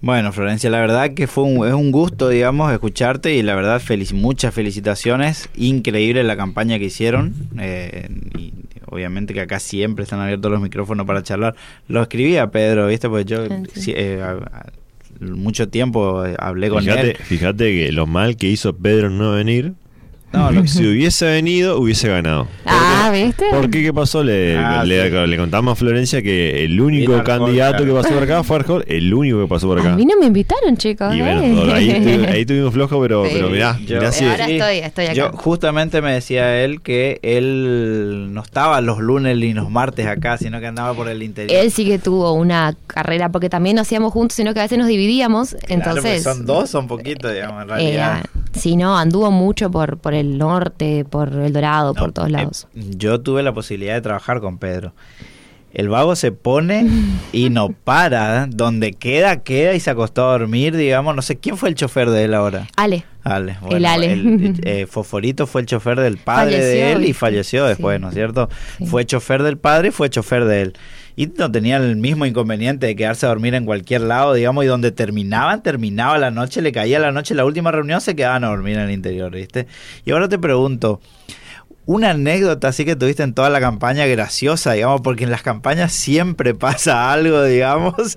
Bueno, 0.00 0.32
Florencia, 0.32 0.68
la 0.70 0.80
verdad 0.80 1.12
que 1.14 1.26
fue 1.28 1.44
un, 1.44 1.66
es 1.66 1.74
un 1.74 1.92
gusto, 1.92 2.28
digamos, 2.28 2.72
escucharte 2.72 3.34
y 3.36 3.42
la 3.42 3.54
verdad 3.54 3.80
felic- 3.80 4.14
muchas 4.14 4.52
felicitaciones. 4.54 5.48
Increíble 5.56 6.24
la 6.24 6.36
campaña 6.36 6.78
que 6.78 6.86
hicieron. 6.86 7.34
eh, 7.58 8.08
obviamente 8.92 9.34
que 9.34 9.40
acá 9.40 9.58
siempre 9.58 10.04
están 10.04 10.20
abiertos 10.20 10.50
los 10.50 10.60
micrófonos 10.60 11.06
para 11.06 11.22
charlar. 11.22 11.54
Lo 11.88 12.02
escribía 12.02 12.50
Pedro, 12.50 12.86
¿viste? 12.88 13.08
Porque 13.08 13.24
yo 13.24 13.44
Ah, 13.50 13.62
sí. 13.74 13.92
eh, 13.96 14.20
a- 14.22 14.32
a- 14.32 14.72
mucho 15.20 15.68
tiempo 15.68 16.24
eh, 16.24 16.34
hablé 16.38 16.68
con 16.68 16.82
Fíjate, 16.82 17.10
él. 17.12 17.16
fíjate 17.16 17.64
que 17.72 17.92
lo 17.92 18.06
mal 18.06 18.36
que 18.36 18.48
hizo 18.48 18.74
Pedro 18.76 19.06
en 19.08 19.18
no 19.18 19.32
venir. 19.32 19.74
No, 20.32 20.50
lo- 20.50 20.66
si 20.66 20.86
hubiese 20.86 21.26
venido, 21.26 21.78
hubiese 21.78 22.08
ganado. 22.08 22.48
Ah, 22.64 23.10
¿viste? 23.12 23.44
¿Por 23.50 23.68
qué? 23.70 23.82
¿Qué 23.82 23.92
pasó? 23.92 24.22
Le, 24.22 24.56
Ah, 24.56 24.84
le, 24.84 25.10
sí. 25.10 25.16
le 25.28 25.36
contamos 25.36 25.72
a 25.72 25.74
Florencia 25.74 26.22
que 26.22 26.64
el 26.64 26.80
único 26.80 27.22
candidato 27.24 27.78
claro. 27.78 27.94
que 27.96 28.02
pasó 28.02 28.14
por 28.14 28.22
acá 28.22 28.42
fue 28.42 28.56
Arjona, 28.56 28.84
el 28.86 29.12
único 29.12 29.40
que 29.42 29.46
pasó 29.48 29.66
por 29.66 29.80
acá. 29.80 29.92
A 29.92 29.96
mí 29.96 30.04
no 30.06 30.16
me 30.18 30.26
invitaron, 30.26 30.76
chicos. 30.76 31.14
Y 31.14 31.20
¿eh? 31.20 31.22
bueno, 31.22 31.72
ahí, 31.74 31.90
ahí 32.28 32.46
tuvimos 32.46 32.72
flojo, 32.72 33.00
pero, 33.00 33.24
Sí. 33.26 33.30
pero 33.34 33.50
mirá, 33.50 33.78
Yo- 33.86 33.98
mirá 33.98 34.12
si- 34.12 34.24
Ahora 34.24 34.46
estoy- 34.48 34.78
estoy 34.78 35.04
acá. 35.06 35.14
Yo 35.14 35.32
justamente 35.32 36.00
me 36.00 36.12
decía 36.12 36.62
él 36.64 36.80
que 36.80 37.18
él 37.22 38.32
no 38.32 38.42
estaba 38.42 38.80
los 38.80 38.98
lunes 39.00 39.36
ni 39.36 39.52
los 39.52 39.70
martes 39.70 40.06
acá, 40.06 40.38
sino 40.38 40.60
que 40.60 40.66
andaba 40.66 40.94
por 40.94 41.08
el 41.08 41.22
interior. 41.22 41.60
Él 41.62 41.70
sí 41.70 41.84
que 41.84 41.98
tuvo 41.98 42.32
una 42.32 42.74
carrera, 42.86 43.28
porque 43.30 43.48
también 43.50 43.76
no 43.76 43.82
hacíamos 43.82 44.12
juntos, 44.12 44.36
sino 44.36 44.54
que 44.54 44.60
a 44.60 44.62
veces 44.64 44.78
nos 44.78 44.86
dividíamos. 44.86 45.50
Claro, 45.50 45.66
entonces, 45.68 46.22
son 46.22 46.46
dos, 46.46 46.70
son 46.70 46.86
poquitos, 46.86 47.32
digamos, 47.32 47.62
en 47.64 47.70
eh, 47.70 47.74
realidad. 47.74 48.24
Sí, 48.54 48.76
no, 48.76 48.96
anduvo 48.96 49.30
mucho 49.30 49.70
por, 49.70 49.98
por 49.98 50.14
el 50.14 50.38
norte, 50.38 51.04
por 51.08 51.32
El 51.32 51.52
Dorado, 51.52 51.94
por 51.94 52.12
todos 52.12 52.28
eh, 52.28 52.32
lados. 52.32 52.68
yo 52.74 53.20
tuve 53.20 53.42
la 53.42 53.52
posibilidad 53.52 53.94
de 53.94 54.00
trabajar 54.00 54.40
con 54.40 54.58
Pedro. 54.58 54.92
El 55.72 55.88
vago 55.88 56.16
se 56.16 56.32
pone 56.32 56.86
y 57.32 57.50
no 57.50 57.70
para. 57.84 58.46
Donde 58.46 58.92
queda, 58.92 59.42
queda 59.42 59.74
y 59.74 59.80
se 59.80 59.90
acostó 59.90 60.28
a 60.28 60.38
dormir, 60.38 60.76
digamos. 60.76 61.16
No 61.16 61.22
sé 61.22 61.36
quién 61.36 61.56
fue 61.56 61.70
el 61.70 61.74
chofer 61.74 62.10
de 62.10 62.24
él 62.24 62.34
ahora. 62.34 62.68
Ale. 62.76 63.04
Ale. 63.24 63.56
El 63.70 63.84
Ale. 63.84 64.54
eh, 64.64 64.86
Foforito 64.86 65.46
fue 65.46 65.62
el 65.62 65.66
chofer 65.66 66.00
del 66.00 66.16
padre 66.16 66.56
Falleció, 66.56 66.70
de 66.70 66.92
él 66.92 67.04
y 67.04 67.12
falleció 67.12 67.64
después. 67.64 68.00
¿no 68.00 68.08
es 68.08 68.14
cierto? 68.14 68.48
Sí. 68.78 68.86
Fue 68.86 69.04
chofer 69.04 69.42
del 69.42 69.58
padre 69.58 69.88
y 69.88 69.90
fue 69.90 70.10
chofer 70.10 70.44
de 70.44 70.62
él. 70.62 70.72
Y 71.14 71.26
no 71.26 71.52
tenía 71.52 71.76
el 71.76 71.96
mismo 71.96 72.24
inconveniente 72.24 72.86
de 72.86 72.96
quedarse 72.96 73.26
a 73.26 73.28
dormir 73.28 73.54
en 73.54 73.66
cualquier 73.66 74.00
lado, 74.00 74.32
digamos, 74.32 74.64
y 74.64 74.66
donde 74.66 74.92
terminaban, 74.92 75.62
terminaba 75.62 76.16
la 76.16 76.30
noche, 76.30 76.62
le 76.62 76.72
caía 76.72 76.98
la 76.98 77.12
noche, 77.12 77.34
la 77.34 77.44
última 77.44 77.70
reunión 77.70 78.00
se 78.00 78.16
quedaban 78.16 78.44
a 78.44 78.48
dormir 78.48 78.78
en 78.78 78.84
el 78.84 78.90
interior, 78.92 79.30
¿viste? 79.30 79.66
Y 80.06 80.12
ahora 80.12 80.28
te 80.28 80.38
pregunto, 80.38 81.00
una 81.84 82.10
anécdota 82.10 82.68
así 82.68 82.84
que 82.84 82.96
tuviste 82.96 83.22
en 83.22 83.34
toda 83.34 83.50
la 83.50 83.60
campaña 83.60 84.06
graciosa, 84.06 84.72
digamos, 84.72 85.00
porque 85.02 85.24
en 85.24 85.30
las 85.30 85.42
campañas 85.42 85.92
siempre 85.92 86.54
pasa 86.56 87.12
algo, 87.12 87.44
digamos. 87.44 88.16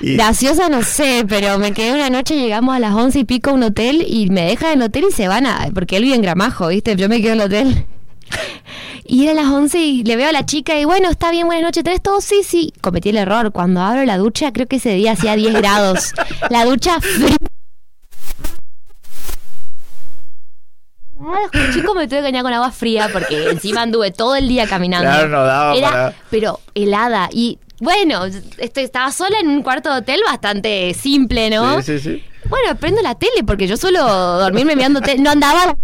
Y, 0.00 0.14
Graciosa 0.16 0.68
no 0.68 0.82
sé, 0.82 1.24
pero 1.28 1.58
me 1.58 1.72
quedé 1.72 1.92
una 1.92 2.10
noche, 2.10 2.36
llegamos 2.36 2.74
a 2.74 2.78
las 2.78 2.94
once 2.94 3.18
y 3.20 3.24
pico 3.24 3.50
a 3.50 3.52
un 3.54 3.62
hotel 3.62 4.04
y 4.06 4.28
me 4.30 4.42
dejan 4.44 4.72
en 4.72 4.80
el 4.82 4.86
hotel 4.88 5.06
y 5.10 5.12
se 5.12 5.28
van 5.28 5.46
a... 5.46 5.68
Porque 5.74 5.96
él 5.96 6.04
vive 6.04 6.16
en 6.16 6.22
Gramajo, 6.22 6.68
¿viste? 6.68 6.94
Yo 6.96 7.08
me 7.08 7.20
quedo 7.20 7.32
en 7.34 7.40
el 7.40 7.46
hotel. 7.46 7.86
Y 9.04 9.24
era 9.24 9.34
las 9.34 9.46
11 9.52 9.78
y 9.78 10.04
le 10.04 10.16
veo 10.16 10.28
a 10.28 10.32
la 10.32 10.46
chica 10.46 10.78
y 10.78 10.84
bueno, 10.84 11.10
está 11.10 11.30
bien, 11.30 11.46
buenas 11.46 11.64
noches, 11.64 11.84
¿tres 11.84 12.00
todo? 12.00 12.20
Sí, 12.20 12.42
sí. 12.44 12.72
Cometí 12.80 13.10
el 13.10 13.16
error. 13.18 13.52
Cuando 13.52 13.80
abro 13.82 14.04
la 14.04 14.16
ducha, 14.16 14.52
creo 14.52 14.66
que 14.68 14.76
ese 14.76 14.94
día 14.94 15.12
hacía 15.12 15.36
10 15.36 15.54
grados. 15.54 16.12
La 16.48 16.64
ducha 16.64 16.98
fría. 17.00 17.36
Chicos, 21.72 21.94
me 21.94 22.08
tuve 22.08 22.18
que 22.18 22.22
bañar 22.22 22.42
con 22.42 22.52
agua 22.52 22.72
fría 22.72 23.08
porque 23.12 23.50
encima 23.50 23.82
anduve 23.82 24.10
todo 24.10 24.34
el 24.34 24.48
día 24.48 24.66
caminando. 24.66 25.08
Claro, 25.08 25.28
no 25.28 25.44
daba 25.44 25.74
Era, 25.76 25.88
para- 25.90 26.14
pero 26.30 26.60
helada. 26.74 27.28
Y 27.32 27.58
bueno, 27.82 28.24
estoy, 28.58 28.84
estaba 28.84 29.10
sola 29.10 29.38
en 29.40 29.48
un 29.48 29.62
cuarto 29.62 29.90
de 29.92 29.98
hotel 29.98 30.20
bastante 30.24 30.94
simple, 30.94 31.50
¿no? 31.50 31.82
Sí, 31.82 31.98
sí, 31.98 32.10
sí. 32.16 32.24
Bueno, 32.48 32.76
prendo 32.78 33.02
la 33.02 33.16
tele 33.16 33.42
porque 33.44 33.66
yo 33.66 33.76
suelo 33.76 34.06
dormirme 34.06 34.76
mirando 34.76 35.00
tele. 35.00 35.20
No 35.20 35.30
andaba. 35.30 35.76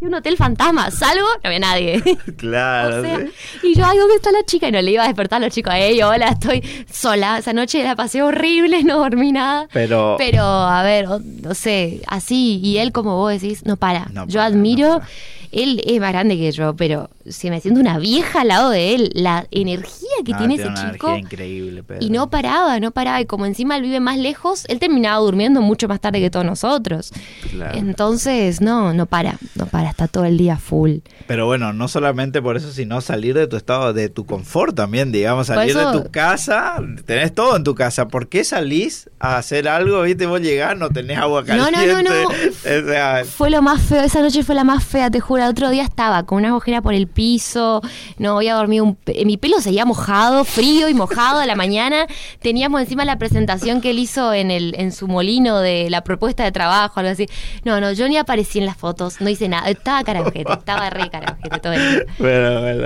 Un 0.00 0.12
hotel 0.12 0.36
fantasma. 0.36 0.90
Salvo, 0.90 1.26
no 1.42 1.48
había 1.48 1.60
nadie. 1.60 2.02
Claro, 2.36 2.98
O 2.98 3.02
sea, 3.02 3.18
sí. 3.20 3.30
y 3.62 3.74
yo, 3.74 3.86
ay, 3.86 3.96
¿dónde 3.98 4.16
está 4.16 4.32
la 4.32 4.42
chica? 4.44 4.68
Y 4.68 4.72
no 4.72 4.82
le 4.82 4.90
iba 4.90 5.04
a 5.04 5.06
despertar 5.06 5.40
a 5.42 5.46
los 5.46 5.54
chicos. 5.54 5.72
Ey, 5.74 6.02
hola, 6.02 6.28
estoy 6.28 6.62
sola. 6.92 7.38
Esa 7.38 7.52
noche 7.52 7.82
la 7.84 7.94
pasé 7.96 8.22
horrible, 8.22 8.82
no 8.84 8.98
dormí 8.98 9.30
nada. 9.32 9.66
Pero, 9.72 10.16
Pero, 10.18 10.42
a 10.44 10.82
ver, 10.82 11.06
no 11.22 11.54
sé, 11.54 12.02
así. 12.08 12.60
Y 12.62 12.78
él, 12.78 12.90
como 12.92 13.16
vos 13.16 13.32
decís, 13.32 13.64
no 13.64 13.76
para. 13.76 14.06
No 14.12 14.26
yo 14.26 14.40
para, 14.40 14.46
admiro. 14.46 14.88
no 14.88 14.98
para. 14.98 15.08
Él 15.54 15.80
es 15.86 16.00
más 16.00 16.12
grande 16.12 16.36
que 16.36 16.50
yo, 16.52 16.74
pero 16.74 17.08
si 17.28 17.48
me 17.48 17.60
siento 17.60 17.80
una 17.80 17.98
vieja 17.98 18.40
al 18.42 18.48
lado 18.48 18.70
de 18.70 18.94
él, 18.94 19.10
la 19.14 19.46
energía 19.50 20.08
que 20.24 20.32
no, 20.32 20.38
tiene 20.38 20.56
tiene 20.56 20.70
ese 20.74 20.80
una 20.82 20.92
chico. 20.92 21.08
energía 21.08 21.24
increíble, 21.24 21.82
Pedro. 21.82 22.04
Y 22.04 22.10
no 22.10 22.28
paraba, 22.28 22.80
no 22.80 22.90
paraba. 22.90 23.20
Y 23.20 23.26
como 23.26 23.46
encima 23.46 23.76
él 23.76 23.82
vive 23.82 24.00
más 24.00 24.18
lejos, 24.18 24.64
él 24.68 24.78
terminaba 24.78 25.18
durmiendo 25.18 25.60
mucho 25.62 25.86
más 25.88 26.00
tarde 26.00 26.20
que 26.20 26.28
todos 26.30 26.44
nosotros. 26.44 27.12
Claro. 27.50 27.78
Entonces, 27.78 28.60
no, 28.60 28.92
no 28.94 29.06
para, 29.06 29.38
no 29.54 29.66
para, 29.66 29.90
está 29.90 30.08
todo 30.08 30.24
el 30.24 30.36
día 30.36 30.56
full. 30.56 30.98
Pero 31.26 31.46
bueno, 31.46 31.72
no 31.72 31.88
solamente 31.88 32.42
por 32.42 32.56
eso, 32.56 32.72
sino 32.72 33.00
salir 33.00 33.34
de 33.34 33.46
tu 33.46 33.56
estado, 33.56 33.92
de 33.92 34.08
tu 34.08 34.26
confort 34.26 34.74
también, 34.74 35.12
digamos, 35.12 35.46
salir 35.46 35.70
eso- 35.76 35.92
de 35.92 36.02
tu 36.02 36.10
casa, 36.10 36.76
tenés 37.06 37.32
todo 37.34 37.56
en 37.56 37.64
tu 37.64 37.74
casa. 37.74 38.08
¿Por 38.08 38.28
qué 38.28 38.44
salís 38.44 39.08
a 39.20 39.36
hacer 39.36 39.68
algo, 39.68 40.02
viste? 40.02 40.26
Vos 40.26 40.40
llegás, 40.40 40.76
no 40.76 40.90
tenés 40.90 41.18
agua 41.18 41.42
No, 41.46 41.56
no, 41.56 41.70
caliente. 41.70 42.02
no, 42.02 42.22
no. 42.22 42.28
O 42.84 42.86
sea, 42.86 43.22
Fue 43.24 43.50
lo 43.50 43.62
más 43.62 43.80
feo, 43.82 44.02
esa 44.02 44.20
noche 44.20 44.42
fue 44.42 44.54
la 44.54 44.64
más 44.64 44.84
fea, 44.84 45.10
te 45.10 45.20
juro. 45.20 45.43
El 45.44 45.50
otro 45.50 45.70
día 45.70 45.82
estaba 45.82 46.24
con 46.24 46.38
una 46.38 46.54
ojera 46.56 46.80
por 46.82 46.94
el 46.94 47.06
piso, 47.06 47.80
no 48.18 48.36
había 48.36 48.54
dormido, 48.54 48.84
un 48.84 48.98
mi 49.24 49.36
pelo 49.36 49.60
seguía 49.60 49.84
mojado, 49.84 50.44
frío 50.44 50.88
y 50.88 50.94
mojado 50.94 51.38
a 51.40 51.46
la 51.46 51.54
mañana. 51.54 52.06
Teníamos 52.40 52.80
encima 52.80 53.04
la 53.04 53.18
presentación 53.18 53.80
que 53.80 53.90
él 53.90 53.98
hizo 53.98 54.32
en, 54.32 54.50
el, 54.50 54.74
en 54.78 54.90
su 54.92 55.06
molino 55.06 55.60
de 55.60 55.88
la 55.90 56.02
propuesta 56.02 56.44
de 56.44 56.52
trabajo, 56.52 57.00
algo 57.00 57.12
así. 57.12 57.26
No, 57.64 57.80
no, 57.80 57.92
yo 57.92 58.08
ni 58.08 58.16
aparecí 58.16 58.58
en 58.58 58.66
las 58.66 58.76
fotos, 58.76 59.20
no 59.20 59.28
hice 59.28 59.48
nada, 59.48 59.68
estaba 59.68 60.02
carajete, 60.02 60.44
estaba 60.52 60.90
re 60.90 61.10
carajete 61.10 61.58
todo 61.60 61.72
el 61.74 61.90
día. 61.90 62.04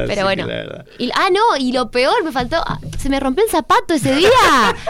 pero, 0.09 0.25
bueno, 0.25 0.44
sí. 0.44 0.51
Y- 0.99 1.11
ah, 1.14 1.29
no, 1.33 1.57
y 1.59 1.73
lo 1.73 1.90
peor, 1.90 2.23
me 2.25 2.33
faltó. 2.33 2.57
ah, 2.66 2.79
se 2.99 3.09
me 3.09 3.21
rompió 3.21 3.44
el 3.44 3.51
zapato 3.51 3.94
ese 3.94 4.14
día. 4.14 4.29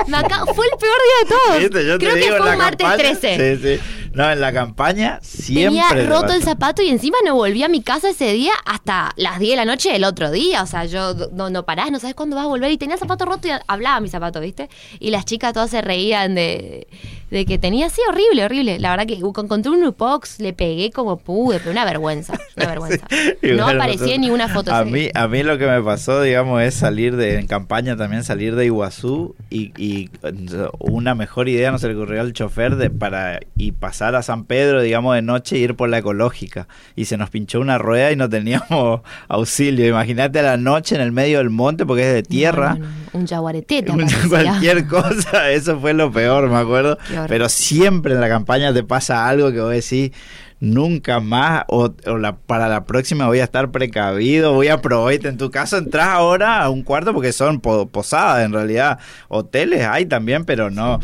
Me 0.06 0.16
acá- 0.16 0.44
fue 0.54 0.66
el 0.66 0.78
peor 0.78 0.96
día 1.04 1.18
de 1.22 1.28
todos. 1.28 1.56
Creo 1.98 2.14
que 2.14 2.20
fue 2.38 2.50
un 2.52 2.58
martes 2.58 2.86
campaña- 2.88 3.18
13. 3.18 3.56
Sí, 3.58 3.62
sí. 3.76 4.07
No, 4.12 4.30
en 4.30 4.40
la 4.40 4.52
campaña 4.52 5.18
siempre. 5.22 5.80
Tenía 5.80 5.88
te 5.88 6.06
roto 6.06 6.32
el 6.32 6.42
zapato 6.42 6.82
y 6.82 6.88
encima 6.88 7.18
no 7.24 7.34
volví 7.34 7.62
a 7.62 7.68
mi 7.68 7.82
casa 7.82 8.10
ese 8.10 8.32
día 8.32 8.52
hasta 8.64 9.12
las 9.16 9.38
10 9.38 9.52
de 9.52 9.56
la 9.56 9.64
noche 9.64 9.92
del 9.92 10.04
otro 10.04 10.30
día. 10.30 10.62
O 10.62 10.66
sea, 10.66 10.84
yo 10.84 11.14
no, 11.32 11.50
no 11.50 11.64
parás, 11.64 11.90
no 11.90 11.98
sabes 11.98 12.14
cuándo 12.14 12.36
vas 12.36 12.44
a 12.44 12.48
volver. 12.48 12.70
Y 12.70 12.78
tenía 12.78 12.94
el 12.94 13.00
zapato 13.00 13.24
roto 13.24 13.48
y 13.48 13.50
hablaba 13.66 14.00
mi 14.00 14.08
zapato, 14.08 14.40
¿viste? 14.40 14.68
Y 14.98 15.10
las 15.10 15.24
chicas 15.24 15.52
todas 15.52 15.70
se 15.70 15.80
reían 15.80 16.34
de, 16.34 16.86
de 17.30 17.44
que 17.44 17.58
tenía 17.58 17.86
así 17.86 18.00
horrible, 18.08 18.44
horrible. 18.44 18.78
La 18.78 18.90
verdad 18.90 19.06
que 19.06 19.14
encontré 19.14 19.70
un 19.70 19.80
Nupox, 19.80 20.40
le 20.40 20.52
pegué 20.52 20.90
como 20.90 21.18
pude, 21.18 21.58
pero 21.58 21.70
una 21.72 21.84
vergüenza, 21.84 22.34
una 22.56 22.66
vergüenza. 22.66 23.06
No 23.42 23.68
aparecía 23.68 23.98
nosotros- 24.06 24.18
ni 24.18 24.30
una 24.30 24.48
foto 24.48 24.74
A 24.74 24.84
mí, 24.84 25.08
a 25.14 25.28
mí 25.28 25.42
lo 25.42 25.58
que 25.58 25.66
me 25.66 25.82
pasó, 25.82 26.22
digamos, 26.22 26.62
es 26.62 26.74
salir 26.74 27.16
de, 27.16 27.38
en 27.38 27.46
campaña 27.46 27.96
también, 27.96 28.24
salir 28.24 28.54
de 28.56 28.64
Iguazú 28.66 29.34
y, 29.50 29.72
y, 29.76 30.10
eh, 30.22 30.68
una 30.78 31.14
mejor 31.14 31.48
idea 31.48 31.70
no 31.70 31.78
se 31.78 31.88
le 31.88 31.94
ocurrió 31.94 32.20
al 32.20 32.32
chofer 32.32 32.76
de 32.76 32.90
para 32.90 33.40
y 33.56 33.72
pasar 33.72 34.14
a 34.14 34.22
San 34.22 34.44
Pedro, 34.44 34.80
digamos, 34.82 35.14
de 35.14 35.22
noche 35.22 35.56
e 35.56 35.58
ir 35.60 35.74
por 35.74 35.88
la 35.88 35.98
ecológica. 35.98 36.66
Y 36.96 37.04
se 37.04 37.16
nos 37.16 37.30
pinchó 37.30 37.60
una 37.60 37.78
rueda 37.78 38.10
y 38.12 38.16
no 38.16 38.28
teníamos 38.28 39.00
auxilio. 39.28 39.86
Imagínate 39.86 40.38
a 40.38 40.42
la 40.42 40.56
noche 40.56 40.94
en 40.94 41.00
el 41.02 41.12
medio 41.12 41.38
del 41.38 41.50
monte 41.50 41.84
porque 41.86 42.08
es 42.08 42.14
de 42.14 42.22
tierra. 42.22 42.74
No, 42.74 42.80
no, 42.80 42.86
no, 42.86 43.07
Un 43.12 43.26
jaguarete 43.26 43.82
te 43.82 43.90
Un- 43.92 44.02
aparecía. 44.02 44.28
Cualquier 44.28 44.86
cosa, 44.86 45.50
eso 45.50 45.78
fue 45.80 45.94
lo 45.94 46.10
peor, 46.12 46.48
me 46.48 46.56
acuerdo. 46.56 46.98
Pero 47.28 47.48
siempre 47.48 48.14
en 48.14 48.20
la 48.20 48.28
campaña 48.28 48.72
te 48.72 48.82
pasa 48.82 49.28
algo 49.28 49.50
que 49.52 49.60
vos 49.60 49.70
decís, 49.72 50.12
nunca 50.60 51.20
más, 51.20 51.62
o, 51.68 51.90
o 52.06 52.18
la, 52.18 52.36
para 52.36 52.68
la 52.68 52.84
próxima 52.84 53.26
voy 53.26 53.38
a 53.40 53.44
estar 53.44 53.70
precavido, 53.70 54.54
voy 54.54 54.68
a 54.68 54.80
probar. 54.82 55.14
En 55.26 55.38
tu 55.38 55.50
caso, 55.50 55.76
entras 55.78 56.08
ahora 56.08 56.62
a 56.62 56.70
un 56.70 56.82
cuarto 56.82 57.12
porque 57.14 57.32
son 57.32 57.60
po- 57.60 57.86
posadas, 57.88 58.44
en 58.44 58.52
realidad. 58.52 58.98
Hoteles 59.28 59.86
hay 59.86 60.06
también, 60.06 60.44
pero 60.44 60.70
no. 60.70 60.98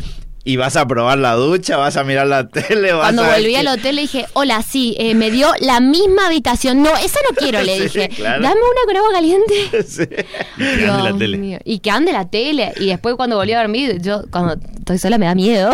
Y 0.47 0.57
vas 0.57 0.75
a 0.75 0.87
probar 0.87 1.17
la 1.17 1.33
ducha, 1.33 1.75
vas 1.75 1.97
a 1.97 2.03
mirar 2.03 2.27
la 2.27 2.47
tele, 2.49 2.93
vas 2.93 3.01
Cuando 3.01 3.23
a 3.23 3.35
volví 3.35 3.55
al 3.55 3.67
hotel 3.67 3.95
le 3.95 4.03
dije, 4.03 4.27
hola, 4.33 4.61
sí, 4.61 4.95
eh, 4.99 5.15
me 5.15 5.31
dio 5.31 5.49
la 5.59 5.79
misma 5.79 6.27
habitación. 6.27 6.83
No, 6.83 6.95
esa 6.95 7.17
no 7.27 7.35
quiero, 7.35 7.63
le 7.63 7.75
Sí, 7.77 7.83
dije. 7.85 8.09
claro. 8.09 8.43
Dame 8.43 8.55
una 8.55 8.85
con 8.85 8.95
agua 8.97 9.09
caliente. 9.11 9.53
Sí. 9.87 10.05
que 10.07 10.87
ande 10.87 10.87
la 10.87 11.01
Dios 11.07 11.17
tele. 11.17 11.37
mío. 11.39 11.57
Y 11.65 11.79
que 11.79 11.89
ande 11.89 12.11
la 12.13 12.29
tele. 12.29 12.73
Y 12.79 12.85
después 12.85 13.15
cuando 13.15 13.37
volví 13.37 13.53
a 13.53 13.59
dormir, 13.59 13.99
yo 14.01 14.21
cuando 14.31 14.55
estoy 14.77 14.99
sola 14.99 15.17
me 15.17 15.25
da 15.25 15.33
miedo. 15.33 15.71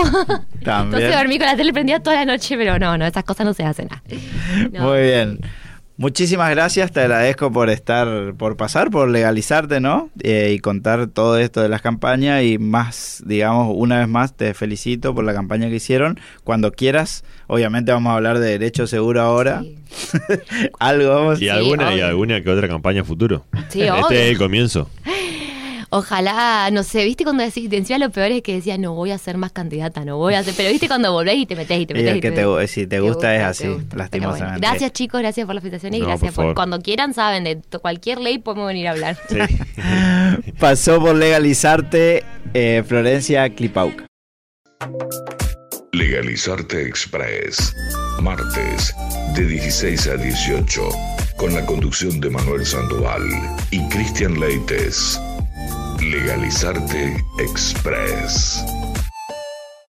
También. 0.64 1.02
Entonces 1.02 1.16
dormí 1.16 1.38
con 1.38 1.48
la 1.48 1.58
tele 1.58 1.74
prendida 1.74 2.00
toda 2.00 2.16
la 2.16 2.26
noche, 2.26 2.56
pero 2.58 2.80
no, 2.80 2.98
no, 2.98 3.06
esas 3.06 3.26
cosas 3.26 3.46
no 3.46 3.54
se 3.54 3.64
hacen. 3.64 3.90
No. 4.72 4.88
Muy 4.88 5.02
bien. 5.02 5.40
Muchísimas 6.02 6.50
gracias, 6.50 6.92
te 6.92 7.02
agradezco 7.02 7.52
por 7.52 7.70
estar, 7.70 8.34
por 8.34 8.58
pasar, 8.58 8.90
por 8.90 9.08
legalizarte, 9.08 9.80
¿no? 9.80 10.10
Eh, 10.24 10.52
y 10.56 10.58
contar 10.58 11.06
todo 11.06 11.38
esto 11.38 11.62
de 11.62 11.70
las 11.70 11.84
campañas 11.84 12.44
y 12.44 12.58
más, 12.58 13.22
digamos, 13.24 13.72
una 13.78 14.00
vez 14.00 14.08
más 14.08 14.36
te 14.36 14.56
felicito 14.56 15.14
por 15.14 15.24
la 15.24 15.36
campaña 15.36 15.70
que 15.70 15.76
hicieron. 15.76 16.20
Cuando 16.44 16.72
quieras, 16.72 17.24
obviamente 17.46 17.92
vamos 17.92 18.10
a 18.10 18.16
hablar 18.16 18.40
de 18.40 18.50
derecho 18.50 18.88
seguro 18.88 19.22
ahora. 19.22 19.62
Sí. 19.62 19.78
Algo 20.80 21.10
vamos. 21.14 21.40
Y 21.40 21.44
Sí, 21.44 21.50
alguna 21.50 21.94
y 21.94 22.02
alguna 22.02 22.42
que 22.42 22.50
otra 22.50 22.68
campaña 22.68 23.04
futuro. 23.04 23.46
Sí, 23.70 23.82
este 23.82 23.92
obvio. 23.92 24.10
es 24.10 24.30
el 24.32 24.38
comienzo. 24.40 24.90
Ojalá, 25.94 26.70
no 26.72 26.84
sé, 26.84 27.04
viste 27.04 27.26
cuando 27.26 27.44
decís, 27.44 27.68
encima 27.70 28.00
lo 28.00 28.10
peor 28.12 28.32
es 28.32 28.42
que 28.44 28.54
decía, 28.54 28.78
no 28.78 28.94
voy 28.94 29.12
a 29.12 29.18
ser 29.18 29.36
más 29.38 29.52
candidata, 29.52 30.06
no 30.06 30.16
voy 30.18 30.36
a 30.36 30.44
ser, 30.44 30.54
pero 30.56 30.70
viste 30.70 30.88
cuando 30.88 31.12
volvés 31.12 31.36
y 31.36 31.46
te 31.46 31.54
metés 31.58 31.82
y 31.82 31.86
te 31.86 31.94
Y 31.94 31.98
metés. 31.98 32.12
el 32.12 32.18
y 32.18 32.22
que 32.22 32.32
te 32.32 32.46
gu- 32.46 32.66
si 32.68 32.88
te 32.88 33.02
gusta 33.02 33.36
es 33.36 33.44
así, 33.44 33.68
gusta. 33.68 33.98
Lastimosamente. 33.98 34.46
bueno, 34.46 34.60
gracias 34.62 34.94
chicos, 34.94 35.20
gracias 35.20 35.46
por 35.46 35.54
la 35.54 35.60
felicitación 35.60 35.94
y 35.96 36.00
No, 36.00 36.08
gracias 36.08 36.34
por 36.34 36.56
cuando 36.56 36.80
quieran, 36.80 37.14
saben, 37.14 37.44
de 37.44 37.60
cualquier 37.82 38.20
ley 38.22 38.38
podemos 38.40 38.68
venir 38.68 38.88
a 38.88 38.92
hablar. 38.92 39.18
Sí. 39.28 39.38
Pasó 40.60 40.98
por 41.02 41.14
legalizarte 41.16 42.24
eh, 42.54 42.84
Florencia 42.88 43.50
Clipauca. 43.54 44.06
Legalizarte 45.92 46.88
Express. 46.88 47.76
Martes, 48.22 48.96
de 49.36 49.46
16 49.46 50.08
a 50.08 50.16
18. 50.16 50.82
Con 51.38 51.54
la 51.54 51.66
conducción 51.66 52.22
de 52.22 52.30
Manuel 52.30 52.66
Sandoval 52.66 53.24
y 53.72 53.86
Cristian 53.90 54.40
Leites. 54.40 55.20
Legalizarte 56.12 57.24
Express. 57.38 58.81